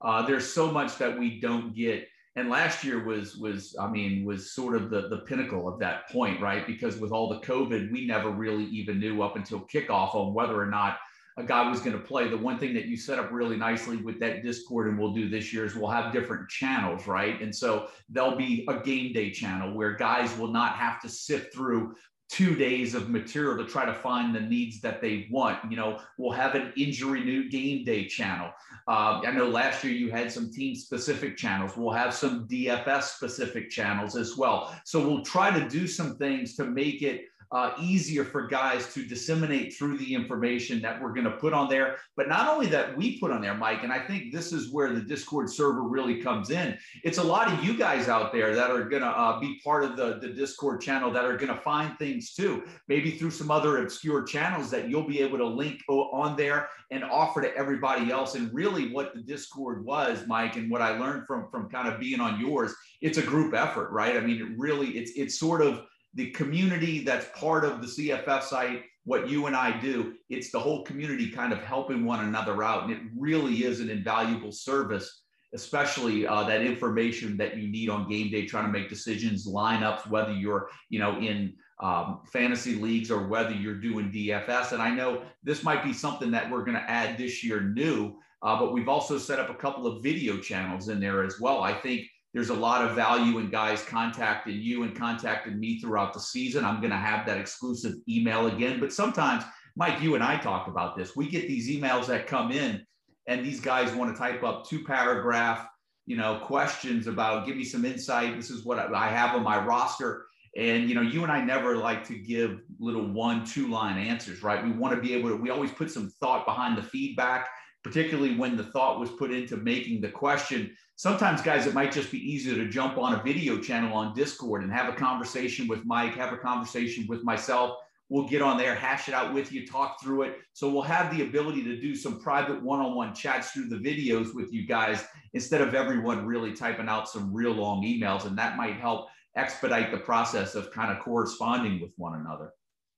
Uh, 0.00 0.26
there's 0.26 0.52
so 0.52 0.72
much 0.72 0.98
that 0.98 1.16
we 1.16 1.38
don't 1.38 1.72
get. 1.72 2.08
And 2.34 2.50
last 2.50 2.82
year 2.82 3.04
was, 3.04 3.36
was, 3.36 3.76
I 3.78 3.88
mean, 3.88 4.24
was 4.24 4.54
sort 4.54 4.74
of 4.74 4.90
the, 4.90 5.08
the 5.08 5.18
pinnacle 5.18 5.68
of 5.68 5.78
that 5.78 6.08
point, 6.10 6.40
right? 6.40 6.66
Because 6.66 6.96
with 6.96 7.12
all 7.12 7.28
the 7.28 7.46
COVID, 7.46 7.92
we 7.92 8.06
never 8.06 8.30
really 8.30 8.64
even 8.64 8.98
knew 8.98 9.22
up 9.22 9.36
until 9.36 9.60
kickoff 9.72 10.16
on 10.16 10.34
whether 10.34 10.60
or 10.60 10.66
not– 10.66 10.98
a 11.38 11.44
guy 11.44 11.68
was 11.68 11.80
going 11.80 11.98
to 11.98 12.02
play. 12.02 12.28
The 12.28 12.36
one 12.36 12.58
thing 12.58 12.74
that 12.74 12.86
you 12.86 12.96
set 12.96 13.18
up 13.18 13.32
really 13.32 13.56
nicely 13.56 13.96
with 13.96 14.20
that 14.20 14.42
Discord 14.42 14.88
and 14.88 14.98
we'll 14.98 15.14
do 15.14 15.28
this 15.28 15.52
year 15.52 15.64
is 15.64 15.74
we'll 15.74 15.90
have 15.90 16.12
different 16.12 16.48
channels, 16.48 17.06
right? 17.06 17.40
And 17.40 17.54
so 17.54 17.88
there'll 18.08 18.36
be 18.36 18.66
a 18.68 18.80
game 18.80 19.12
day 19.12 19.30
channel 19.30 19.74
where 19.74 19.94
guys 19.94 20.36
will 20.36 20.52
not 20.52 20.74
have 20.74 21.00
to 21.02 21.08
sift 21.08 21.54
through 21.54 21.94
two 22.32 22.54
days 22.54 22.94
of 22.94 23.10
material 23.10 23.62
to 23.62 23.70
try 23.70 23.84
to 23.84 23.92
find 23.92 24.34
the 24.34 24.40
needs 24.40 24.80
that 24.80 25.02
they 25.02 25.28
want. 25.30 25.58
You 25.70 25.76
know, 25.76 26.00
we'll 26.16 26.32
have 26.32 26.54
an 26.54 26.72
injury 26.78 27.22
new 27.22 27.50
game 27.50 27.84
day 27.84 28.06
channel. 28.06 28.50
Uh, 28.88 29.20
I 29.22 29.30
know 29.32 29.48
last 29.48 29.84
year 29.84 29.92
you 29.92 30.10
had 30.10 30.32
some 30.32 30.50
team 30.50 30.74
specific 30.74 31.36
channels. 31.36 31.76
We'll 31.76 31.92
have 31.92 32.14
some 32.14 32.48
DFS 32.48 33.02
specific 33.02 33.68
channels 33.68 34.16
as 34.16 34.38
well. 34.38 34.74
So 34.86 35.06
we'll 35.06 35.22
try 35.22 35.50
to 35.58 35.68
do 35.68 35.86
some 35.86 36.16
things 36.16 36.56
to 36.56 36.64
make 36.64 37.02
it 37.02 37.26
uh, 37.52 37.74
easier 37.78 38.24
for 38.24 38.46
guys 38.46 38.92
to 38.94 39.04
disseminate 39.04 39.74
through 39.74 39.98
the 39.98 40.14
information 40.14 40.80
that 40.80 41.00
we're 41.00 41.12
going 41.12 41.24
to 41.24 41.36
put 41.36 41.52
on 41.52 41.68
there. 41.68 41.98
But 42.16 42.28
not 42.28 42.48
only 42.48 42.66
that 42.68 42.96
we 42.96 43.18
put 43.18 43.30
on 43.30 43.42
there, 43.42 43.54
Mike, 43.54 43.82
and 43.82 43.92
I 43.92 43.98
think 43.98 44.32
this 44.32 44.52
is 44.52 44.72
where 44.72 44.92
the 44.92 45.02
Discord 45.02 45.50
server 45.50 45.82
really 45.82 46.22
comes 46.22 46.50
in. 46.50 46.78
It's 47.04 47.18
a 47.18 47.22
lot 47.22 47.52
of 47.52 47.62
you 47.62 47.76
guys 47.76 48.08
out 48.08 48.32
there 48.32 48.54
that 48.54 48.70
are 48.70 48.84
going 48.84 49.02
to 49.02 49.08
uh, 49.08 49.38
be 49.38 49.60
part 49.62 49.84
of 49.84 49.96
the, 49.96 50.18
the 50.18 50.28
Discord 50.28 50.80
channel 50.80 51.10
that 51.12 51.26
are 51.26 51.36
going 51.36 51.54
to 51.54 51.60
find 51.60 51.98
things 51.98 52.32
too, 52.34 52.64
maybe 52.88 53.10
through 53.10 53.30
some 53.30 53.50
other 53.50 53.82
obscure 53.82 54.22
channels 54.24 54.70
that 54.70 54.88
you'll 54.88 55.06
be 55.06 55.20
able 55.20 55.38
to 55.38 55.46
link 55.46 55.80
on 55.88 56.36
there 56.36 56.68
and 56.90 57.04
offer 57.04 57.42
to 57.42 57.54
everybody 57.54 58.10
else. 58.10 58.34
And 58.34 58.52
really, 58.54 58.92
what 58.92 59.14
the 59.14 59.20
Discord 59.20 59.84
was, 59.84 60.26
Mike, 60.26 60.56
and 60.56 60.70
what 60.70 60.80
I 60.80 60.98
learned 60.98 61.26
from 61.26 61.48
from 61.50 61.68
kind 61.68 61.88
of 61.88 62.00
being 62.00 62.20
on 62.20 62.40
yours, 62.40 62.74
it's 63.00 63.18
a 63.18 63.22
group 63.22 63.54
effort, 63.54 63.90
right? 63.90 64.16
I 64.16 64.20
mean, 64.20 64.40
it 64.40 64.58
really, 64.58 64.90
it's 64.90 65.12
it's 65.12 65.38
sort 65.38 65.60
of 65.60 65.82
the 66.14 66.30
community 66.30 67.02
that's 67.04 67.26
part 67.38 67.64
of 67.64 67.80
the 67.80 67.86
CFF 67.86 68.42
site, 68.42 68.82
what 69.04 69.28
you 69.28 69.46
and 69.46 69.56
I 69.56 69.78
do, 69.80 70.14
it's 70.28 70.50
the 70.50 70.60
whole 70.60 70.84
community 70.84 71.30
kind 71.30 71.52
of 71.52 71.60
helping 71.60 72.04
one 72.04 72.24
another 72.24 72.62
out. 72.62 72.84
And 72.84 72.92
it 72.92 73.00
really 73.16 73.64
is 73.64 73.80
an 73.80 73.90
invaluable 73.90 74.52
service, 74.52 75.22
especially 75.54 76.26
uh, 76.26 76.44
that 76.44 76.62
information 76.62 77.36
that 77.38 77.56
you 77.56 77.68
need 77.68 77.88
on 77.88 78.08
game 78.08 78.30
day, 78.30 78.46
trying 78.46 78.66
to 78.66 78.72
make 78.72 78.88
decisions, 78.88 79.46
lineups, 79.46 80.08
whether 80.08 80.32
you're, 80.32 80.68
you 80.88 80.98
know, 80.98 81.18
in 81.18 81.54
um, 81.82 82.20
fantasy 82.32 82.76
leagues 82.76 83.10
or 83.10 83.26
whether 83.26 83.50
you're 83.50 83.80
doing 83.80 84.12
DFS. 84.12 84.72
And 84.72 84.80
I 84.80 84.90
know 84.90 85.22
this 85.42 85.64
might 85.64 85.82
be 85.82 85.92
something 85.92 86.30
that 86.30 86.48
we're 86.48 86.64
going 86.64 86.78
to 86.78 86.90
add 86.90 87.18
this 87.18 87.42
year 87.42 87.60
new, 87.60 88.14
uh, 88.42 88.58
but 88.58 88.72
we've 88.72 88.88
also 88.88 89.18
set 89.18 89.40
up 89.40 89.50
a 89.50 89.54
couple 89.54 89.86
of 89.86 90.02
video 90.02 90.36
channels 90.36 90.88
in 90.88 91.00
there 91.00 91.24
as 91.24 91.40
well. 91.40 91.62
I 91.62 91.72
think 91.72 92.02
there's 92.34 92.48
a 92.48 92.54
lot 92.54 92.84
of 92.84 92.96
value 92.96 93.38
in 93.38 93.50
guys 93.50 93.82
contacting 93.82 94.56
you 94.56 94.84
and 94.84 94.96
contacting 94.96 95.60
me 95.60 95.78
throughout 95.78 96.14
the 96.14 96.20
season. 96.20 96.64
I'm 96.64 96.80
going 96.80 96.90
to 96.90 96.96
have 96.96 97.26
that 97.26 97.38
exclusive 97.38 97.94
email 98.08 98.46
again. 98.46 98.80
But 98.80 98.92
sometimes, 98.92 99.44
Mike, 99.76 100.00
you 100.00 100.14
and 100.14 100.24
I 100.24 100.38
talked 100.38 100.68
about 100.68 100.96
this. 100.96 101.14
We 101.14 101.28
get 101.28 101.46
these 101.46 101.68
emails 101.68 102.06
that 102.06 102.26
come 102.26 102.50
in, 102.50 102.84
and 103.26 103.44
these 103.44 103.60
guys 103.60 103.92
want 103.92 104.14
to 104.14 104.18
type 104.18 104.42
up 104.42 104.66
two 104.66 104.82
paragraph, 104.82 105.66
you 106.06 106.16
know, 106.16 106.40
questions 106.42 107.06
about 107.06 107.46
give 107.46 107.56
me 107.56 107.64
some 107.64 107.84
insight. 107.84 108.36
This 108.36 108.50
is 108.50 108.64
what 108.64 108.78
I 108.78 109.08
have 109.08 109.36
on 109.36 109.42
my 109.42 109.62
roster. 109.62 110.26
And 110.56 110.88
you 110.88 110.94
know, 110.94 111.00
you 111.00 111.22
and 111.22 111.32
I 111.32 111.42
never 111.42 111.76
like 111.76 112.06
to 112.08 112.14
give 112.14 112.60
little 112.78 113.06
one, 113.06 113.44
two 113.44 113.68
line 113.68 113.98
answers, 113.98 114.42
right? 114.42 114.62
We 114.62 114.70
want 114.70 114.94
to 114.94 115.00
be 115.00 115.14
able 115.14 115.30
to. 115.30 115.36
We 115.36 115.50
always 115.50 115.70
put 115.70 115.90
some 115.90 116.10
thought 116.20 116.44
behind 116.44 116.76
the 116.76 116.82
feedback 116.82 117.48
particularly 117.82 118.36
when 118.36 118.56
the 118.56 118.64
thought 118.64 119.00
was 119.00 119.10
put 119.10 119.32
into 119.32 119.56
making 119.56 120.00
the 120.00 120.08
question. 120.08 120.74
Sometimes, 120.96 121.42
guys, 121.42 121.66
it 121.66 121.74
might 121.74 121.92
just 121.92 122.12
be 122.12 122.18
easier 122.18 122.54
to 122.54 122.68
jump 122.68 122.96
on 122.98 123.14
a 123.14 123.22
video 123.22 123.58
channel 123.58 123.96
on 123.96 124.14
Discord 124.14 124.62
and 124.62 124.72
have 124.72 124.88
a 124.88 124.96
conversation 124.96 125.66
with 125.66 125.84
Mike, 125.84 126.14
have 126.14 126.32
a 126.32 126.38
conversation 126.38 127.06
with 127.08 127.24
myself. 127.24 127.76
We'll 128.08 128.28
get 128.28 128.42
on 128.42 128.58
there, 128.58 128.74
hash 128.74 129.08
it 129.08 129.14
out 129.14 129.32
with 129.32 129.52
you, 129.52 129.66
talk 129.66 130.00
through 130.02 130.22
it. 130.22 130.36
So 130.52 130.68
we'll 130.68 130.82
have 130.82 131.16
the 131.16 131.22
ability 131.22 131.64
to 131.64 131.80
do 131.80 131.96
some 131.96 132.20
private 132.20 132.62
one-on-one 132.62 133.14
chats 133.14 133.52
through 133.52 133.68
the 133.68 133.76
videos 133.76 134.34
with 134.34 134.52
you 134.52 134.66
guys 134.66 135.02
instead 135.32 135.62
of 135.62 135.74
everyone 135.74 136.26
really 136.26 136.52
typing 136.52 136.88
out 136.88 137.08
some 137.08 137.32
real 137.32 137.52
long 137.52 137.82
emails. 137.82 138.26
And 138.26 138.36
that 138.36 138.58
might 138.58 138.76
help 138.76 139.08
expedite 139.34 139.90
the 139.90 139.98
process 139.98 140.54
of 140.54 140.70
kind 140.72 140.92
of 140.92 141.02
corresponding 141.02 141.80
with 141.80 141.92
one 141.96 142.20
another. 142.20 142.52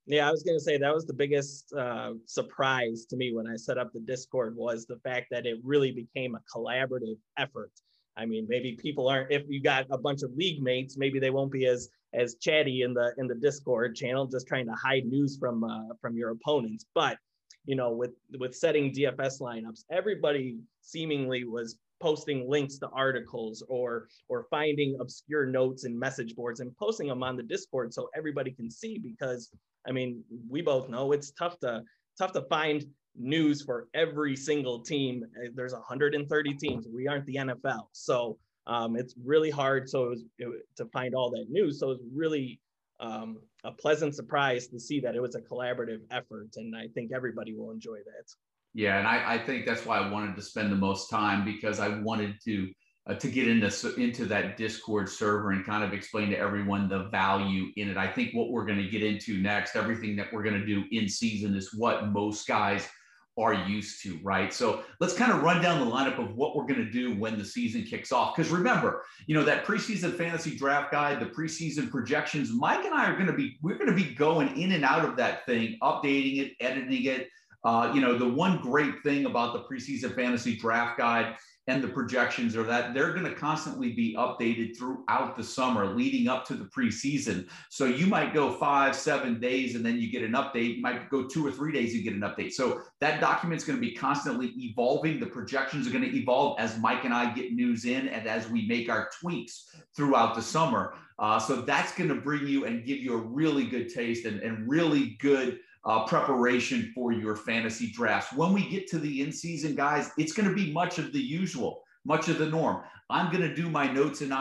Yeah, 0.06 0.28
I 0.28 0.30
was 0.30 0.42
going 0.42 0.58
to 0.58 0.62
say 0.62 0.76
that 0.76 0.94
was 0.94 1.06
the 1.06 1.14
biggest 1.14 1.73
uh, 1.73 2.12
surprise 2.26 3.06
to 3.06 3.16
me 3.16 3.32
when 3.32 3.46
I 3.46 3.56
set 3.56 3.78
up 3.78 3.92
the 3.92 4.00
Discord 4.00 4.54
was 4.54 4.84
the 4.84 4.99
fact 4.99 5.28
that 5.30 5.46
it 5.46 5.58
really 5.64 5.92
became 5.92 6.34
a 6.34 6.40
collaborative 6.54 7.16
effort. 7.38 7.73
I 8.16 8.26
mean, 8.26 8.46
maybe 8.49 8.76
people 8.80 9.08
aren't. 9.08 9.32
If 9.32 9.44
you 9.49 9.62
got 9.62 9.87
a 9.90 9.99
bunch 9.99 10.23
of 10.23 10.30
league 10.37 10.62
mates, 10.62 10.96
maybe 10.96 11.18
they 11.18 11.30
won't 11.30 11.50
be 11.50 11.66
as 11.66 11.88
as 12.12 12.37
chatty 12.37 12.82
in 12.82 12.94
the 12.94 13.12
in 13.18 13.26
the 13.26 13.34
Discord 13.34 13.96
channel, 13.96 14.26
just 14.26 14.46
trying 14.46 14.66
to 14.66 14.75
hide 14.75 15.06
news 15.06 15.37
from 15.38 15.64
uh, 15.64 15.94
from 16.00 16.16
your 16.16 16.30
opponents. 16.30 16.84
But 16.94 17.18
you 17.64 17.75
know, 17.75 17.90
with 17.90 18.12
with 18.38 18.54
setting 18.54 18.92
DFS 18.92 19.40
lineups, 19.40 19.84
everybody 19.90 20.58
seemingly 20.82 21.44
was 21.44 21.78
posting 22.04 22.46
links 22.46 22.76
to 22.76 22.87
articles 22.90 23.64
or 23.66 24.08
or 24.28 24.46
finding 24.50 24.94
obscure 25.00 25.46
notes 25.46 25.84
and 25.84 25.99
message 25.99 26.37
boards 26.37 26.61
and 26.61 26.76
posting 26.76 27.08
them 27.08 27.23
on 27.23 27.34
the 27.34 27.42
Discord 27.42 27.94
so 27.94 28.11
everybody 28.14 28.50
can 28.50 28.70
see 28.70 28.99
because 28.99 29.50
I 29.88 29.90
mean 29.90 30.23
we 30.50 30.61
both 30.61 30.90
know 30.90 31.12
it's 31.12 31.30
tough 31.30 31.58
to 31.61 31.82
tough 32.18 32.32
to 32.32 32.42
find 32.42 32.84
news 33.16 33.62
for 33.62 33.88
every 33.94 34.37
single 34.37 34.80
team. 34.80 35.25
Uh, 35.34 35.49
there's 35.54 35.73
130 35.73 36.54
teams. 36.54 36.87
We 36.94 37.08
aren't 37.08 37.25
the 37.25 37.37
NFL, 37.37 37.87
so 37.92 38.37
um, 38.66 38.96
it's 38.96 39.14
really 39.25 39.50
hard. 39.50 39.88
So 39.88 40.04
it 40.04 40.11
was, 40.11 40.25
it, 40.38 40.49
to 40.76 40.84
find 40.87 41.14
all 41.14 41.30
that 41.30 41.46
news. 41.49 41.80
So 41.80 41.92
it's 41.92 42.04
really 42.12 42.61
um, 43.00 43.38
a 43.64 43.73
pleasant 43.73 44.14
surprise 44.14 44.66
to 44.68 44.78
see 44.78 45.00
that 45.00 45.14
it 45.14 45.23
was 45.23 45.37
a 45.37 45.40
collaborative 45.40 46.00
effort, 46.11 46.50
and 46.56 46.76
I 46.76 46.88
think 46.94 47.12
everybody 47.14 47.54
will 47.54 47.70
enjoy 47.70 47.99
that. 48.04 48.26
Yeah, 48.74 48.98
and 48.98 49.06
I, 49.06 49.34
I 49.34 49.38
think 49.38 49.66
that's 49.66 49.86
why 49.86 49.98
I 49.98 50.10
wanted 50.10 50.34
to 50.34 50.42
spend 50.42 50.72
the 50.72 50.76
most 50.76 51.08
time 51.08 51.44
because 51.44 51.78
I 51.78 52.00
wanted 52.00 52.36
to 52.44 52.72
uh, 53.06 53.14
to 53.14 53.28
get 53.28 53.48
into 53.48 53.94
into 53.96 54.24
that 54.26 54.56
Discord 54.56 55.08
server 55.08 55.52
and 55.52 55.64
kind 55.64 55.84
of 55.84 55.92
explain 55.92 56.30
to 56.30 56.38
everyone 56.38 56.88
the 56.88 57.04
value 57.10 57.66
in 57.76 57.88
it. 57.88 57.96
I 57.96 58.08
think 58.08 58.34
what 58.34 58.50
we're 58.50 58.64
going 58.64 58.82
to 58.82 58.88
get 58.88 59.02
into 59.02 59.38
next, 59.38 59.76
everything 59.76 60.16
that 60.16 60.32
we're 60.32 60.42
going 60.42 60.58
to 60.58 60.66
do 60.66 60.84
in 60.90 61.08
season, 61.08 61.54
is 61.54 61.72
what 61.74 62.08
most 62.08 62.48
guys 62.48 62.88
are 63.36 63.52
used 63.52 64.02
to, 64.02 64.18
right? 64.22 64.52
So 64.54 64.84
let's 65.00 65.12
kind 65.12 65.32
of 65.32 65.42
run 65.42 65.60
down 65.60 65.80
the 65.80 65.92
lineup 65.92 66.18
of 66.18 66.36
what 66.36 66.54
we're 66.54 66.66
going 66.66 66.84
to 66.84 66.90
do 66.90 67.14
when 67.18 67.36
the 67.36 67.44
season 67.44 67.82
kicks 67.82 68.12
off. 68.12 68.36
Because 68.36 68.50
remember, 68.50 69.04
you 69.26 69.34
know 69.34 69.44
that 69.44 69.64
preseason 69.64 70.16
fantasy 70.16 70.56
draft 70.56 70.90
guide, 70.90 71.20
the 71.20 71.26
preseason 71.26 71.90
projections. 71.90 72.50
Mike 72.52 72.84
and 72.84 72.94
I 72.94 73.10
are 73.10 73.14
going 73.14 73.26
to 73.26 73.32
be 73.32 73.56
we're 73.62 73.78
going 73.78 73.90
to 73.90 73.94
be 73.94 74.14
going 74.14 74.60
in 74.60 74.72
and 74.72 74.84
out 74.84 75.04
of 75.04 75.16
that 75.18 75.46
thing, 75.46 75.76
updating 75.82 76.38
it, 76.40 76.52
editing 76.60 77.04
it. 77.04 77.28
Uh, 77.64 77.90
you 77.94 78.00
know, 78.00 78.18
the 78.18 78.28
one 78.28 78.59
great 78.59 79.02
thing 79.02 79.26
about 79.26 79.52
the 79.52 79.61
preseason 79.61 80.14
fantasy 80.14 80.56
draft 80.56 80.99
guide 80.99 81.37
and 81.66 81.83
the 81.83 81.88
projections 81.88 82.56
are 82.56 82.62
that 82.62 82.92
they're 82.92 83.12
going 83.12 83.25
to 83.25 83.35
constantly 83.35 83.92
be 83.92 84.14
updated 84.16 84.76
throughout 84.76 85.35
the 85.35 85.42
summer 85.42 85.87
leading 85.87 86.28
up 86.28 86.44
to 86.47 86.54
the 86.54 86.64
preseason. 86.66 87.49
So 87.71 87.87
you 87.87 88.06
might 88.06 88.35
go 88.35 88.52
five, 88.52 88.94
seven 88.94 89.40
days 89.40 89.75
and 89.75 89.85
then 89.85 89.99
you 89.99 90.11
get 90.11 90.23
an 90.23 90.33
update. 90.33 90.76
You 90.76 90.83
might 90.83 91.09
go 91.09 91.26
two 91.26 91.47
or 91.47 91.50
three 91.50 91.73
days, 91.73 91.94
you 91.94 92.02
get 92.02 92.12
an 92.12 92.21
update. 92.21 92.52
So 92.52 92.83
that 93.00 93.21
document's 93.21 93.64
going 93.64 93.80
to 93.80 93.80
be 93.80 93.94
constantly 93.94 94.52
evolving. 94.59 95.21
The 95.21 95.26
projections 95.26 95.87
are 95.87 95.90
going 95.90 96.04
to 96.04 96.16
evolve 96.16 96.61
as 96.61 96.78
Mike 96.78 97.04
and 97.04 97.14
I 97.14 97.33
get 97.33 97.54
news 97.54 97.87
in 97.87 98.09
and 98.09 98.26
as 98.26 98.49
we 98.49 98.66
make 98.66 98.90
our 98.90 99.09
tweaks 99.18 99.75
throughout 99.97 100.35
the 100.35 100.42
summer. 100.42 100.94
Uh, 101.18 101.38
so 101.38 101.62
that's 101.62 101.94
going 101.94 102.09
to 102.09 102.16
bring 102.16 102.47
you 102.47 102.66
and 102.66 102.85
give 102.85 102.99
you 102.99 103.14
a 103.14 103.23
really 103.23 103.64
good 103.64 103.88
taste 103.88 104.26
and, 104.26 104.40
and 104.40 104.68
really 104.68 105.16
good 105.21 105.61
uh, 105.86 106.04
preparation 106.06 106.90
for 106.94 107.12
your 107.12 107.36
fantasy 107.36 107.90
drafts. 107.92 108.32
When 108.32 108.52
we 108.52 108.68
get 108.68 108.86
to 108.88 108.98
the 108.98 109.22
in 109.22 109.32
season, 109.32 109.74
guys, 109.74 110.10
it's 110.16 110.32
going 110.32 110.48
to 110.48 110.54
be 110.54 110.72
much 110.72 110.98
of 110.98 111.12
the 111.12 111.20
usual, 111.20 111.82
much 112.04 112.28
of 112.28 112.38
the 112.38 112.46
norm. 112.46 112.82
I'm 113.10 113.30
going 113.30 113.46
to 113.46 113.54
do 113.54 113.68
my 113.68 113.90
notes 113.90 114.22
and 114.22 114.32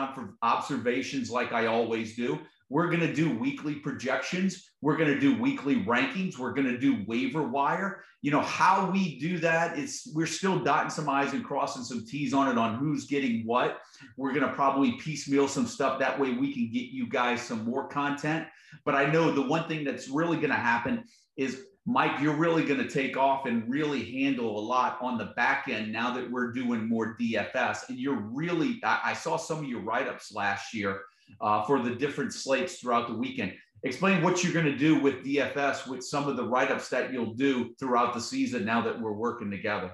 observations 0.42 1.30
like 1.30 1.52
I 1.52 1.66
always 1.66 2.16
do. 2.16 2.38
We're 2.70 2.86
going 2.86 3.00
to 3.00 3.12
do 3.12 3.38
weekly 3.38 3.74
projections. 3.74 4.70
We're 4.80 4.96
going 4.96 5.12
to 5.12 5.20
do 5.20 5.40
weekly 5.40 5.84
rankings. 5.84 6.38
We're 6.38 6.54
going 6.54 6.66
to 6.66 6.78
do 6.78 7.04
waiver 7.06 7.42
wire. 7.42 8.02
You 8.22 8.30
know, 8.30 8.40
how 8.40 8.90
we 8.90 9.18
do 9.18 9.38
that 9.40 9.78
is 9.78 10.10
we're 10.14 10.26
still 10.26 10.58
dotting 10.58 10.88
some 10.88 11.08
I's 11.08 11.34
and 11.34 11.44
crossing 11.44 11.84
some 11.84 12.06
T's 12.06 12.32
on 12.32 12.48
it 12.48 12.56
on 12.56 12.76
who's 12.76 13.04
getting 13.04 13.46
what. 13.46 13.80
We're 14.16 14.32
going 14.32 14.48
to 14.48 14.52
probably 14.54 14.92
piecemeal 14.92 15.46
some 15.46 15.66
stuff. 15.66 15.98
That 16.00 16.18
way 16.18 16.32
we 16.32 16.54
can 16.54 16.70
get 16.72 16.88
you 16.90 17.06
guys 17.06 17.42
some 17.42 17.64
more 17.64 17.86
content. 17.86 18.46
But 18.86 18.94
I 18.94 19.10
know 19.10 19.30
the 19.30 19.46
one 19.46 19.68
thing 19.68 19.84
that's 19.84 20.08
really 20.08 20.38
going 20.38 20.48
to 20.48 20.56
happen 20.56 21.04
is 21.36 21.64
Mike, 21.86 22.20
you're 22.20 22.36
really 22.36 22.64
going 22.64 22.80
to 22.80 22.88
take 22.88 23.16
off 23.16 23.44
and 23.44 23.68
really 23.68 24.10
handle 24.22 24.58
a 24.58 24.60
lot 24.60 24.96
on 25.02 25.18
the 25.18 25.32
back 25.36 25.68
end 25.68 25.92
now 25.92 26.14
that 26.14 26.30
we're 26.30 26.50
doing 26.50 26.88
more 26.88 27.14
DFS. 27.20 27.90
And 27.90 27.98
you're 27.98 28.20
really, 28.20 28.80
I, 28.82 29.00
I 29.04 29.12
saw 29.12 29.36
some 29.36 29.58
of 29.58 29.64
your 29.64 29.80
write 29.80 30.08
ups 30.08 30.32
last 30.32 30.72
year 30.72 31.02
uh, 31.42 31.62
for 31.64 31.82
the 31.82 31.94
different 31.94 32.32
slates 32.32 32.78
throughout 32.78 33.08
the 33.08 33.14
weekend. 33.14 33.52
Explain 33.82 34.22
what 34.22 34.42
you're 34.42 34.54
going 34.54 34.64
to 34.64 34.78
do 34.78 34.98
with 34.98 35.22
DFS 35.22 35.86
with 35.86 36.02
some 36.02 36.26
of 36.26 36.38
the 36.38 36.48
write 36.48 36.70
ups 36.70 36.88
that 36.88 37.12
you'll 37.12 37.34
do 37.34 37.74
throughout 37.78 38.14
the 38.14 38.20
season 38.20 38.64
now 38.64 38.80
that 38.80 38.98
we're 38.98 39.12
working 39.12 39.50
together. 39.50 39.92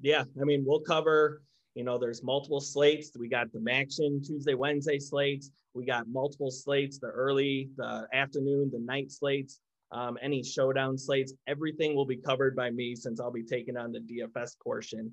Yeah, 0.00 0.24
I 0.40 0.44
mean, 0.44 0.64
we'll 0.66 0.80
cover, 0.80 1.42
you 1.74 1.84
know, 1.84 1.98
there's 1.98 2.22
multiple 2.22 2.62
slates. 2.62 3.10
We 3.18 3.28
got 3.28 3.52
the 3.52 3.58
MACtion 3.58 4.26
Tuesday, 4.26 4.54
Wednesday 4.54 4.98
slates. 4.98 5.50
We 5.74 5.84
got 5.84 6.08
multiple 6.08 6.50
slates, 6.50 6.98
the 6.98 7.08
early, 7.08 7.68
the 7.76 8.06
afternoon, 8.14 8.70
the 8.72 8.80
night 8.80 9.12
slates 9.12 9.60
um, 9.92 10.18
any 10.22 10.42
showdown 10.42 10.96
slates, 10.96 11.32
everything 11.46 11.94
will 11.94 12.06
be 12.06 12.16
covered 12.16 12.54
by 12.54 12.70
me 12.70 12.94
since 12.94 13.20
I'll 13.20 13.32
be 13.32 13.42
taking 13.42 13.76
on 13.76 13.92
the 13.92 14.00
DFS 14.00 14.58
portion. 14.62 15.12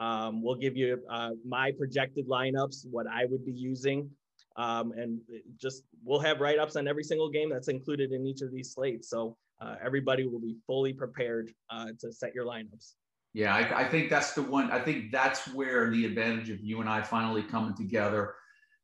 Um, 0.00 0.42
we'll 0.42 0.56
give 0.56 0.76
you 0.76 1.02
uh, 1.10 1.30
my 1.46 1.72
projected 1.72 2.26
lineups, 2.26 2.86
what 2.90 3.06
I 3.06 3.26
would 3.26 3.44
be 3.44 3.52
using, 3.52 4.10
um, 4.56 4.92
and 4.92 5.20
just 5.56 5.84
we'll 6.04 6.20
have 6.20 6.40
write 6.40 6.58
ups 6.58 6.76
on 6.76 6.88
every 6.88 7.04
single 7.04 7.28
game 7.28 7.50
that's 7.50 7.68
included 7.68 8.12
in 8.12 8.26
each 8.26 8.40
of 8.40 8.52
these 8.52 8.72
slates. 8.72 9.08
So 9.08 9.36
uh, 9.60 9.76
everybody 9.84 10.26
will 10.26 10.40
be 10.40 10.56
fully 10.66 10.92
prepared 10.92 11.52
uh, 11.70 11.88
to 12.00 12.12
set 12.12 12.34
your 12.34 12.44
lineups. 12.44 12.94
Yeah, 13.34 13.54
I, 13.54 13.82
I, 13.82 13.88
think 13.88 14.10
that's 14.10 14.32
the 14.32 14.42
one. 14.42 14.70
I 14.70 14.78
think 14.78 15.10
that's 15.10 15.52
where 15.52 15.90
the 15.90 16.06
advantage 16.06 16.50
of 16.50 16.60
you 16.60 16.80
and 16.80 16.88
I 16.88 17.02
finally 17.02 17.42
coming 17.42 17.74
together 17.74 18.34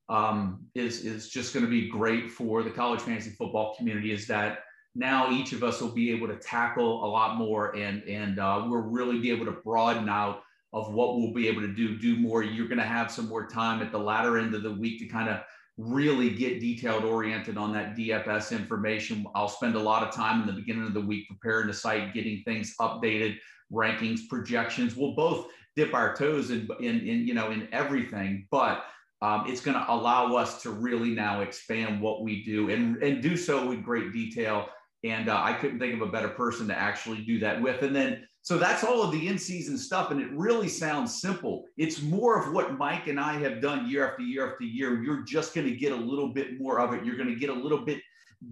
um, 0.08 0.64
is 0.74 1.04
is 1.04 1.28
just 1.28 1.54
going 1.54 1.64
to 1.64 1.70
be 1.70 1.88
great 1.88 2.30
for 2.30 2.64
the 2.64 2.70
college 2.70 3.00
fantasy 3.00 3.30
football 3.30 3.76
community. 3.76 4.12
Is 4.12 4.26
that 4.26 4.60
now 4.94 5.30
each 5.30 5.52
of 5.52 5.62
us 5.62 5.80
will 5.80 5.92
be 5.92 6.10
able 6.10 6.26
to 6.28 6.36
tackle 6.36 7.04
a 7.04 7.08
lot 7.08 7.36
more 7.36 7.76
and 7.76 8.02
and 8.04 8.38
uh, 8.38 8.64
we'll 8.66 8.80
really 8.80 9.18
be 9.18 9.30
able 9.30 9.44
to 9.44 9.52
broaden 9.52 10.08
out 10.08 10.42
of 10.72 10.92
what 10.92 11.16
we'll 11.16 11.32
be 11.32 11.48
able 11.48 11.60
to 11.60 11.72
do 11.72 11.98
do 11.98 12.16
more. 12.16 12.42
You're 12.42 12.68
going 12.68 12.78
to 12.78 12.84
have 12.84 13.10
some 13.10 13.28
more 13.28 13.46
time 13.46 13.82
at 13.82 13.92
the 13.92 13.98
latter 13.98 14.38
end 14.38 14.54
of 14.54 14.62
the 14.62 14.72
week 14.72 14.98
to 15.00 15.06
kind 15.06 15.28
of 15.28 15.40
really 15.76 16.30
get 16.30 16.60
detailed 16.60 17.04
oriented 17.04 17.56
on 17.56 17.72
that 17.72 17.96
dfs 17.96 18.52
information. 18.52 19.24
I'll 19.34 19.48
spend 19.48 19.76
a 19.76 19.80
lot 19.80 20.06
of 20.06 20.14
time 20.14 20.40
in 20.42 20.46
the 20.46 20.52
beginning 20.52 20.86
of 20.86 20.94
the 20.94 21.00
week 21.00 21.26
preparing 21.28 21.68
the 21.68 21.74
site 21.74 22.12
getting 22.12 22.42
things 22.44 22.74
updated 22.80 23.36
rankings 23.72 24.28
projections. 24.28 24.96
We'll 24.96 25.14
both 25.14 25.46
dip 25.76 25.94
our 25.94 26.14
toes 26.16 26.50
in 26.50 26.68
in, 26.80 27.00
in 27.00 27.26
you 27.26 27.34
know 27.34 27.50
in 27.50 27.68
everything 27.72 28.46
but 28.50 28.84
um, 29.22 29.44
it's 29.46 29.60
going 29.60 29.76
to 29.76 29.92
allow 29.92 30.34
us 30.34 30.62
to 30.62 30.70
really 30.70 31.10
now 31.10 31.42
expand 31.42 32.00
what 32.00 32.22
we 32.22 32.42
do 32.42 32.70
and, 32.70 32.96
and 33.02 33.22
do 33.22 33.36
so 33.36 33.68
with 33.68 33.82
great 33.82 34.12
detail 34.14 34.70
and 35.04 35.28
uh, 35.28 35.40
I 35.42 35.54
couldn't 35.54 35.78
think 35.78 35.94
of 35.94 36.02
a 36.02 36.10
better 36.10 36.28
person 36.28 36.68
to 36.68 36.74
actually 36.76 37.22
do 37.22 37.38
that 37.40 37.60
with. 37.60 37.82
And 37.82 37.94
then, 37.94 38.26
so 38.42 38.58
that's 38.58 38.84
all 38.84 39.02
of 39.02 39.12
the 39.12 39.28
in 39.28 39.38
season 39.38 39.78
stuff. 39.78 40.10
And 40.10 40.20
it 40.20 40.30
really 40.32 40.68
sounds 40.68 41.20
simple. 41.20 41.64
It's 41.76 42.02
more 42.02 42.40
of 42.40 42.52
what 42.52 42.78
Mike 42.78 43.06
and 43.06 43.20
I 43.20 43.34
have 43.34 43.60
done 43.60 43.88
year 43.88 44.10
after 44.10 44.22
year 44.22 44.52
after 44.52 44.64
year. 44.64 45.02
You're 45.02 45.22
just 45.22 45.54
going 45.54 45.66
to 45.66 45.76
get 45.76 45.92
a 45.92 45.96
little 45.96 46.28
bit 46.28 46.60
more 46.60 46.80
of 46.80 46.92
it. 46.92 47.04
You're 47.04 47.16
going 47.16 47.28
to 47.28 47.34
get 47.34 47.50
a 47.50 47.54
little 47.54 47.84
bit 47.84 48.00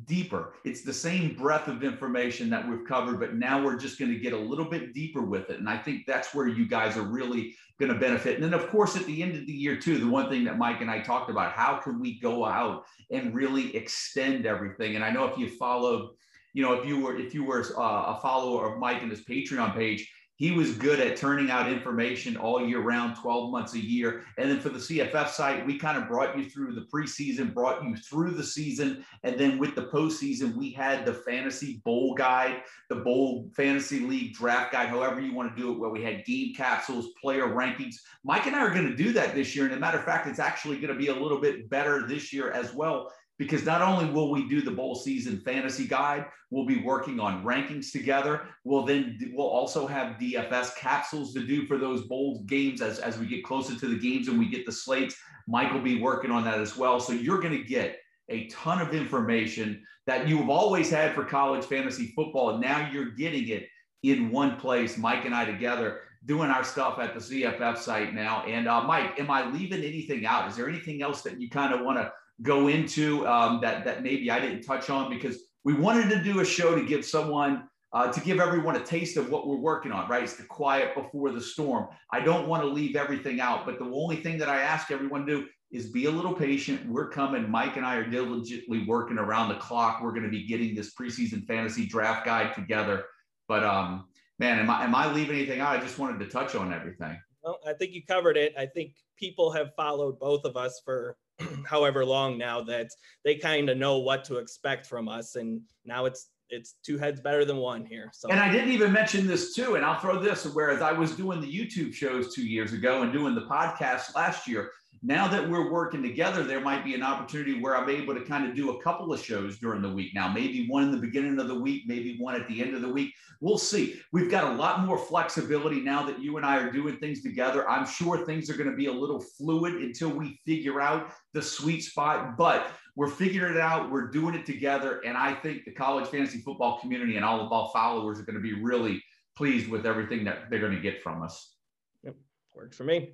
deeper. 0.04 0.54
It's 0.64 0.82
the 0.82 0.92
same 0.92 1.34
breadth 1.34 1.68
of 1.68 1.82
information 1.82 2.50
that 2.50 2.68
we've 2.68 2.86
covered, 2.86 3.18
but 3.18 3.34
now 3.36 3.64
we're 3.64 3.78
just 3.78 3.98
going 3.98 4.12
to 4.12 4.18
get 4.18 4.34
a 4.34 4.38
little 4.38 4.66
bit 4.66 4.92
deeper 4.92 5.22
with 5.22 5.48
it. 5.48 5.58
And 5.58 5.68
I 5.68 5.78
think 5.78 6.04
that's 6.06 6.34
where 6.34 6.46
you 6.46 6.68
guys 6.68 6.96
are 6.96 7.02
really 7.02 7.54
going 7.80 7.92
to 7.92 7.98
benefit. 7.98 8.34
And 8.34 8.44
then, 8.44 8.52
of 8.52 8.68
course, 8.68 8.96
at 8.96 9.06
the 9.06 9.22
end 9.22 9.36
of 9.36 9.46
the 9.46 9.52
year, 9.52 9.78
too, 9.78 9.98
the 9.98 10.06
one 10.06 10.28
thing 10.28 10.44
that 10.44 10.58
Mike 10.58 10.82
and 10.82 10.90
I 10.90 11.00
talked 11.00 11.30
about 11.30 11.52
how 11.52 11.76
can 11.76 12.00
we 12.00 12.20
go 12.20 12.44
out 12.44 12.84
and 13.10 13.34
really 13.34 13.74
extend 13.74 14.44
everything? 14.44 14.96
And 14.96 15.04
I 15.04 15.10
know 15.10 15.24
if 15.24 15.38
you 15.38 15.48
followed, 15.48 16.10
you 16.54 16.62
know, 16.62 16.74
if 16.74 16.86
you 16.86 17.00
were 17.00 17.16
if 17.16 17.34
you 17.34 17.44
were 17.44 17.64
uh, 17.76 18.16
a 18.16 18.18
follower 18.20 18.72
of 18.72 18.78
Mike 18.78 19.02
and 19.02 19.10
his 19.10 19.24
Patreon 19.24 19.74
page, 19.74 20.10
he 20.38 20.52
was 20.52 20.70
good 20.76 21.00
at 21.00 21.16
turning 21.16 21.50
out 21.50 21.70
information 21.70 22.36
all 22.36 22.64
year 22.64 22.80
round, 22.80 23.16
12 23.16 23.50
months 23.50 23.74
a 23.74 23.80
year. 23.80 24.22
And 24.38 24.48
then 24.48 24.60
for 24.60 24.68
the 24.68 24.78
CFF 24.78 25.30
site, 25.30 25.66
we 25.66 25.76
kind 25.76 25.98
of 25.98 26.06
brought 26.06 26.38
you 26.38 26.48
through 26.48 26.76
the 26.76 26.86
preseason, 26.94 27.52
brought 27.52 27.82
you 27.82 27.96
through 27.96 28.30
the 28.30 28.44
season. 28.44 29.04
And 29.24 29.36
then 29.36 29.58
with 29.58 29.74
the 29.74 29.86
postseason, 29.86 30.54
we 30.54 30.70
had 30.70 31.04
the 31.04 31.12
fantasy 31.12 31.82
bowl 31.84 32.14
guide, 32.14 32.62
the 32.88 32.96
bowl 32.96 33.50
fantasy 33.56 33.98
league 33.98 34.32
draft 34.32 34.70
guide, 34.70 34.90
however 34.90 35.20
you 35.20 35.34
want 35.34 35.56
to 35.56 35.60
do 35.60 35.72
it, 35.72 35.78
where 35.80 35.90
we 35.90 36.04
had 36.04 36.24
game 36.24 36.54
capsules, 36.54 37.08
player 37.20 37.48
rankings. 37.48 37.96
Mike 38.22 38.46
and 38.46 38.54
I 38.54 38.60
are 38.60 38.72
going 38.72 38.88
to 38.88 38.96
do 38.96 39.12
that 39.14 39.34
this 39.34 39.56
year. 39.56 39.64
And 39.64 39.74
a 39.74 39.80
matter 39.80 39.98
of 39.98 40.04
fact, 40.04 40.28
it's 40.28 40.38
actually 40.38 40.76
going 40.76 40.94
to 40.94 40.98
be 40.98 41.08
a 41.08 41.16
little 41.16 41.40
bit 41.40 41.68
better 41.68 42.06
this 42.06 42.32
year 42.32 42.52
as 42.52 42.72
well 42.72 43.10
because 43.38 43.64
not 43.64 43.82
only 43.82 44.10
will 44.10 44.30
we 44.30 44.48
do 44.48 44.60
the 44.60 44.70
bowl 44.70 44.94
season 44.94 45.40
fantasy 45.44 45.86
guide, 45.86 46.26
we'll 46.50 46.66
be 46.66 46.80
working 46.82 47.20
on 47.20 47.44
rankings 47.44 47.92
together. 47.92 48.48
We'll 48.64 48.84
then 48.84 49.18
we'll 49.32 49.46
also 49.46 49.86
have 49.86 50.18
DFS 50.18 50.76
capsules 50.76 51.32
to 51.34 51.46
do 51.46 51.66
for 51.66 51.78
those 51.78 52.02
bowl 52.02 52.42
games 52.46 52.82
as, 52.82 52.98
as 52.98 53.18
we 53.18 53.26
get 53.26 53.44
closer 53.44 53.78
to 53.78 53.86
the 53.86 53.98
games 53.98 54.28
and 54.28 54.38
we 54.38 54.48
get 54.48 54.66
the 54.66 54.72
slates. 54.72 55.16
Mike 55.46 55.72
will 55.72 55.80
be 55.80 56.00
working 56.00 56.30
on 56.30 56.44
that 56.44 56.58
as 56.58 56.76
well. 56.76 57.00
So 57.00 57.12
you're 57.12 57.40
going 57.40 57.56
to 57.56 57.64
get 57.64 57.98
a 58.28 58.46
ton 58.48 58.82
of 58.82 58.94
information 58.94 59.82
that 60.06 60.28
you've 60.28 60.50
always 60.50 60.90
had 60.90 61.14
for 61.14 61.24
college 61.24 61.64
fantasy 61.64 62.12
football. 62.14 62.50
And 62.50 62.60
now 62.60 62.90
you're 62.90 63.10
getting 63.10 63.48
it 63.48 63.68
in 64.02 64.30
one 64.30 64.56
place, 64.56 64.98
Mike 64.98 65.24
and 65.24 65.34
I 65.34 65.44
together 65.44 66.00
doing 66.26 66.50
our 66.50 66.64
stuff 66.64 66.98
at 66.98 67.14
the 67.14 67.20
CFF 67.20 67.78
site 67.78 68.12
now. 68.12 68.42
And 68.44 68.68
uh, 68.68 68.82
Mike, 68.82 69.18
am 69.18 69.30
I 69.30 69.48
leaving 69.50 69.82
anything 69.82 70.26
out? 70.26 70.48
Is 70.48 70.56
there 70.56 70.68
anything 70.68 71.00
else 71.00 71.22
that 71.22 71.40
you 71.40 71.48
kind 71.48 71.72
of 71.72 71.80
want 71.80 71.98
to 71.98 72.12
go 72.42 72.68
into 72.68 73.26
um, 73.26 73.60
that 73.62 73.84
that 73.84 74.02
maybe 74.02 74.30
I 74.30 74.40
didn't 74.40 74.62
touch 74.62 74.90
on 74.90 75.10
because 75.10 75.38
we 75.64 75.74
wanted 75.74 76.08
to 76.10 76.22
do 76.22 76.40
a 76.40 76.44
show 76.44 76.74
to 76.74 76.84
give 76.84 77.04
someone 77.04 77.64
uh, 77.92 78.12
to 78.12 78.20
give 78.20 78.38
everyone 78.38 78.76
a 78.76 78.80
taste 78.80 79.16
of 79.16 79.30
what 79.30 79.46
we're 79.46 79.56
working 79.56 79.92
on, 79.92 80.08
right? 80.08 80.22
It's 80.22 80.36
the 80.36 80.44
quiet 80.44 80.94
before 80.94 81.30
the 81.30 81.40
storm. 81.40 81.88
I 82.12 82.20
don't 82.20 82.46
want 82.46 82.62
to 82.62 82.68
leave 82.68 82.96
everything 82.96 83.40
out, 83.40 83.64
but 83.64 83.78
the 83.78 83.86
only 83.86 84.16
thing 84.16 84.38
that 84.38 84.48
I 84.48 84.60
ask 84.60 84.90
everyone 84.90 85.26
to 85.26 85.40
do 85.40 85.46
is 85.70 85.90
be 85.90 86.06
a 86.06 86.10
little 86.10 86.34
patient. 86.34 86.86
We're 86.88 87.10
coming. 87.10 87.50
Mike 87.50 87.76
and 87.76 87.84
I 87.84 87.96
are 87.96 88.08
diligently 88.08 88.84
working 88.86 89.18
around 89.18 89.48
the 89.48 89.56
clock. 89.56 90.02
We're 90.02 90.12
going 90.12 90.24
to 90.24 90.30
be 90.30 90.46
getting 90.46 90.74
this 90.74 90.94
preseason 90.94 91.46
fantasy 91.46 91.86
draft 91.86 92.24
guide 92.24 92.54
together. 92.54 93.04
But 93.48 93.64
um, 93.64 94.06
man, 94.38 94.58
am 94.58 94.70
I 94.70 94.84
am 94.84 94.94
I 94.94 95.12
leaving 95.12 95.36
anything 95.36 95.60
out? 95.60 95.76
I 95.76 95.80
just 95.80 95.98
wanted 95.98 96.20
to 96.20 96.26
touch 96.26 96.54
on 96.54 96.72
everything. 96.72 97.18
Well, 97.42 97.58
I 97.66 97.72
think 97.72 97.92
you 97.92 98.02
covered 98.04 98.36
it. 98.36 98.52
I 98.58 98.66
think 98.66 98.92
people 99.16 99.50
have 99.52 99.74
followed 99.76 100.18
both 100.18 100.44
of 100.44 100.56
us 100.56 100.80
for 100.84 101.16
however 101.64 102.04
long 102.04 102.38
now 102.38 102.62
that 102.62 102.90
they 103.24 103.36
kind 103.36 103.70
of 103.70 103.78
know 103.78 103.98
what 103.98 104.24
to 104.24 104.36
expect 104.36 104.86
from 104.86 105.08
us, 105.08 105.36
and 105.36 105.60
now 105.84 106.04
it's 106.04 106.30
it's 106.50 106.76
two 106.82 106.96
heads 106.98 107.20
better 107.20 107.44
than 107.44 107.58
one 107.58 107.84
here. 107.84 108.10
So 108.12 108.28
and 108.30 108.40
I 108.40 108.50
didn't 108.50 108.70
even 108.70 108.92
mention 108.92 109.26
this 109.26 109.54
too, 109.54 109.74
and 109.76 109.84
I'll 109.84 110.00
throw 110.00 110.18
this. 110.18 110.46
Whereas 110.46 110.82
I 110.82 110.92
was 110.92 111.12
doing 111.12 111.40
the 111.40 111.46
YouTube 111.46 111.92
shows 111.94 112.34
two 112.34 112.46
years 112.46 112.72
ago 112.72 113.02
and 113.02 113.12
doing 113.12 113.34
the 113.34 113.42
podcast 113.42 114.14
last 114.14 114.48
year, 114.48 114.70
now 115.02 115.28
that 115.28 115.48
we're 115.48 115.70
working 115.70 116.02
together, 116.02 116.42
there 116.42 116.60
might 116.60 116.84
be 116.84 116.94
an 116.94 117.02
opportunity 117.02 117.60
where 117.60 117.76
I'm 117.76 117.88
able 117.88 118.14
to 118.14 118.24
kind 118.24 118.48
of 118.48 118.56
do 118.56 118.70
a 118.70 118.82
couple 118.82 119.12
of 119.12 119.22
shows 119.22 119.58
during 119.58 119.80
the 119.80 119.92
week. 119.92 120.14
Now, 120.14 120.28
maybe 120.32 120.66
one 120.66 120.82
in 120.82 120.90
the 120.90 120.98
beginning 120.98 121.38
of 121.38 121.46
the 121.46 121.58
week, 121.58 121.84
maybe 121.86 122.16
one 122.18 122.34
at 122.34 122.48
the 122.48 122.60
end 122.60 122.74
of 122.74 122.82
the 122.82 122.88
week. 122.88 123.14
We'll 123.40 123.58
see. 123.58 124.00
We've 124.12 124.30
got 124.30 124.52
a 124.52 124.56
lot 124.56 124.84
more 124.84 124.98
flexibility 124.98 125.80
now 125.80 126.04
that 126.04 126.20
you 126.20 126.36
and 126.36 126.44
I 126.44 126.56
are 126.56 126.72
doing 126.72 126.96
things 126.96 127.22
together. 127.22 127.68
I'm 127.68 127.86
sure 127.86 128.26
things 128.26 128.50
are 128.50 128.56
going 128.56 128.70
to 128.70 128.76
be 128.76 128.86
a 128.86 128.92
little 128.92 129.20
fluid 129.20 129.74
until 129.74 130.10
we 130.10 130.40
figure 130.44 130.80
out 130.80 131.12
the 131.32 131.42
sweet 131.42 131.84
spot, 131.84 132.36
but 132.36 132.72
we're 132.96 133.08
figuring 133.08 133.54
it 133.54 133.60
out. 133.60 133.92
We're 133.92 134.08
doing 134.08 134.34
it 134.34 134.44
together. 134.44 135.00
And 135.04 135.16
I 135.16 135.32
think 135.32 135.64
the 135.64 135.72
college 135.72 136.08
fantasy 136.08 136.38
football 136.38 136.80
community 136.80 137.14
and 137.14 137.24
all 137.24 137.40
of 137.40 137.52
our 137.52 137.70
followers 137.72 138.18
are 138.18 138.24
going 138.24 138.34
to 138.34 138.42
be 138.42 138.54
really 138.54 139.02
pleased 139.36 139.68
with 139.68 139.86
everything 139.86 140.24
that 140.24 140.50
they're 140.50 140.58
going 140.58 140.74
to 140.74 140.80
get 140.80 141.00
from 141.00 141.22
us. 141.22 141.54
Yep. 142.02 142.16
Works 142.56 142.76
for 142.76 142.82
me. 142.82 143.12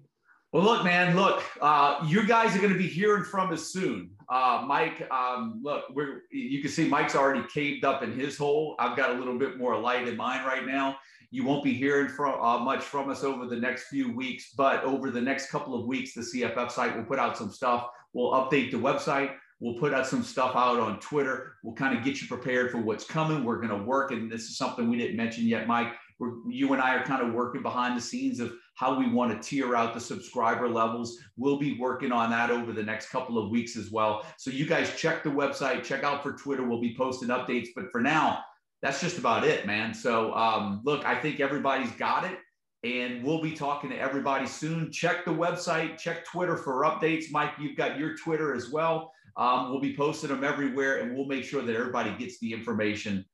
Well, 0.55 0.63
look, 0.63 0.85
man, 0.85 1.17
look, 1.17 1.43
uh, 1.61 1.99
you 2.07 2.25
guys 2.25 2.55
are 2.55 2.61
going 2.61 2.73
to 2.73 2.79
be 2.79 2.87
hearing 2.87 3.25
from 3.25 3.53
us 3.53 3.73
soon. 3.73 4.11
Uh, 4.29 4.65
Mike, 4.65 5.05
um, 5.11 5.59
look, 5.65 5.87
we're, 5.93 6.23
you 6.31 6.63
can 6.63 6.71
see 6.71 6.87
Mike's 6.87 7.17
already 7.17 7.45
caved 7.53 7.85
up 7.85 8.05
in 8.05 8.17
his 8.17 8.39
hole. 8.39 8.77
I've 8.79 8.97
got 8.97 9.11
a 9.11 9.15
little 9.15 9.37
bit 9.37 9.59
more 9.59 9.77
light 9.77 10.07
in 10.07 10.17
mine 10.17 10.47
right 10.47 10.65
now. 10.65 10.97
You 11.33 11.43
won't 11.43 11.65
be 11.65 11.75
hearing 11.75 12.07
from 12.07 12.41
uh, 12.41 12.61
much 12.61 12.85
from 12.85 13.11
us 13.11 13.25
over 13.25 13.47
the 13.47 13.57
next 13.57 13.89
few 13.89 14.15
weeks, 14.15 14.53
but 14.57 14.85
over 14.85 15.11
the 15.11 15.21
next 15.21 15.51
couple 15.51 15.75
of 15.75 15.87
weeks, 15.87 16.15
the 16.15 16.21
CFF 16.21 16.71
site 16.71 16.97
will 16.97 17.05
put 17.05 17.19
out 17.19 17.37
some 17.37 17.51
stuff. 17.51 17.89
We'll 18.13 18.31
update 18.31 18.71
the 18.71 18.77
website. 18.77 19.35
We'll 19.59 19.81
put 19.81 19.93
out 19.93 20.07
some 20.07 20.23
stuff 20.23 20.55
out 20.55 20.79
on 20.79 21.01
Twitter. 21.01 21.55
We'll 21.65 21.75
kind 21.75 21.99
of 21.99 22.05
get 22.05 22.23
you 22.23 22.29
prepared 22.29 22.71
for 22.71 22.79
what's 22.79 23.05
coming. 23.05 23.43
We're 23.43 23.57
going 23.61 23.77
to 23.77 23.85
work, 23.85 24.13
and 24.13 24.31
this 24.31 24.43
is 24.43 24.57
something 24.57 24.89
we 24.89 24.99
didn't 24.99 25.17
mention 25.17 25.49
yet, 25.49 25.67
Mike. 25.67 25.95
We're, 26.19 26.33
you 26.49 26.73
and 26.73 26.83
I 26.83 26.95
are 26.97 27.05
kind 27.05 27.23
of 27.23 27.35
working 27.35 27.63
behind 27.63 27.97
the 27.97 28.01
scenes 28.01 28.41
of 28.41 28.53
how 28.75 28.99
we 28.99 29.09
want 29.11 29.31
to 29.33 29.49
tier 29.49 29.77
out 29.77 29.95
the 29.95 30.01
subscriber 30.01 30.69
levels. 30.69 31.19
We'll 31.37 31.59
be 31.59 31.79
working 31.79 32.13
on 32.13 32.31
that 32.31 32.51
over 32.51 32.73
the 32.73 32.83
next 32.83 33.11
couple 33.11 33.39
of 33.39 33.51
weeks 33.51 33.77
as 33.77 33.91
well. 33.91 34.25
So 34.37 34.51
you 34.51 34.67
guys 34.67 34.95
check 34.97 35.23
the 35.23 35.31
website, 35.31 35.85
check 35.85 36.05
out 36.05 36.23
for 36.23 36.33
Twitter. 36.33 36.65
We'll 36.65 36.81
be 36.81 36.97
posting 36.97 37.29
updates. 37.29 37.69
But 37.75 37.91
for 37.91 38.01
now, 38.01 38.45
that's 38.83 39.01
just 39.01 39.19
about 39.19 39.45
it, 39.45 39.67
man. 39.67 39.95
So 39.95 40.35
um, 40.35 40.83
look, 40.85 41.05
I 41.05 41.19
think 41.19 41.41
everybody's 41.41 41.93
got 41.93 42.25
it. 42.25 42.39
And 42.85 43.25
we'll 43.25 43.41
be 43.41 43.53
talking 43.53 43.89
to 43.91 43.99
everybody 43.99 44.47
soon. 44.47 44.93
Check 44.93 45.25
the 45.25 45.31
website, 45.31 45.97
check 45.97 46.27
Twitter 46.27 46.57
for 46.57 46.83
updates. 46.83 47.31
Mike, 47.31 47.53
you've 47.59 47.79
got 47.79 47.99
your 47.99 48.15
Twitter 48.15 48.55
as 48.55 48.71
well. 48.71 49.11
Um, 49.39 49.71
we'll 49.71 49.81
be 49.81 49.97
posting 49.97 50.29
them 50.29 50.45
everywhere 50.45 50.99
and 50.99 51.17
we'll 51.17 51.25
make 51.25 51.45
sure 51.45 51.63
that 51.63 51.75
everybody 51.75 52.15
gets 52.19 52.39
the 52.41 52.53
information 52.53 53.25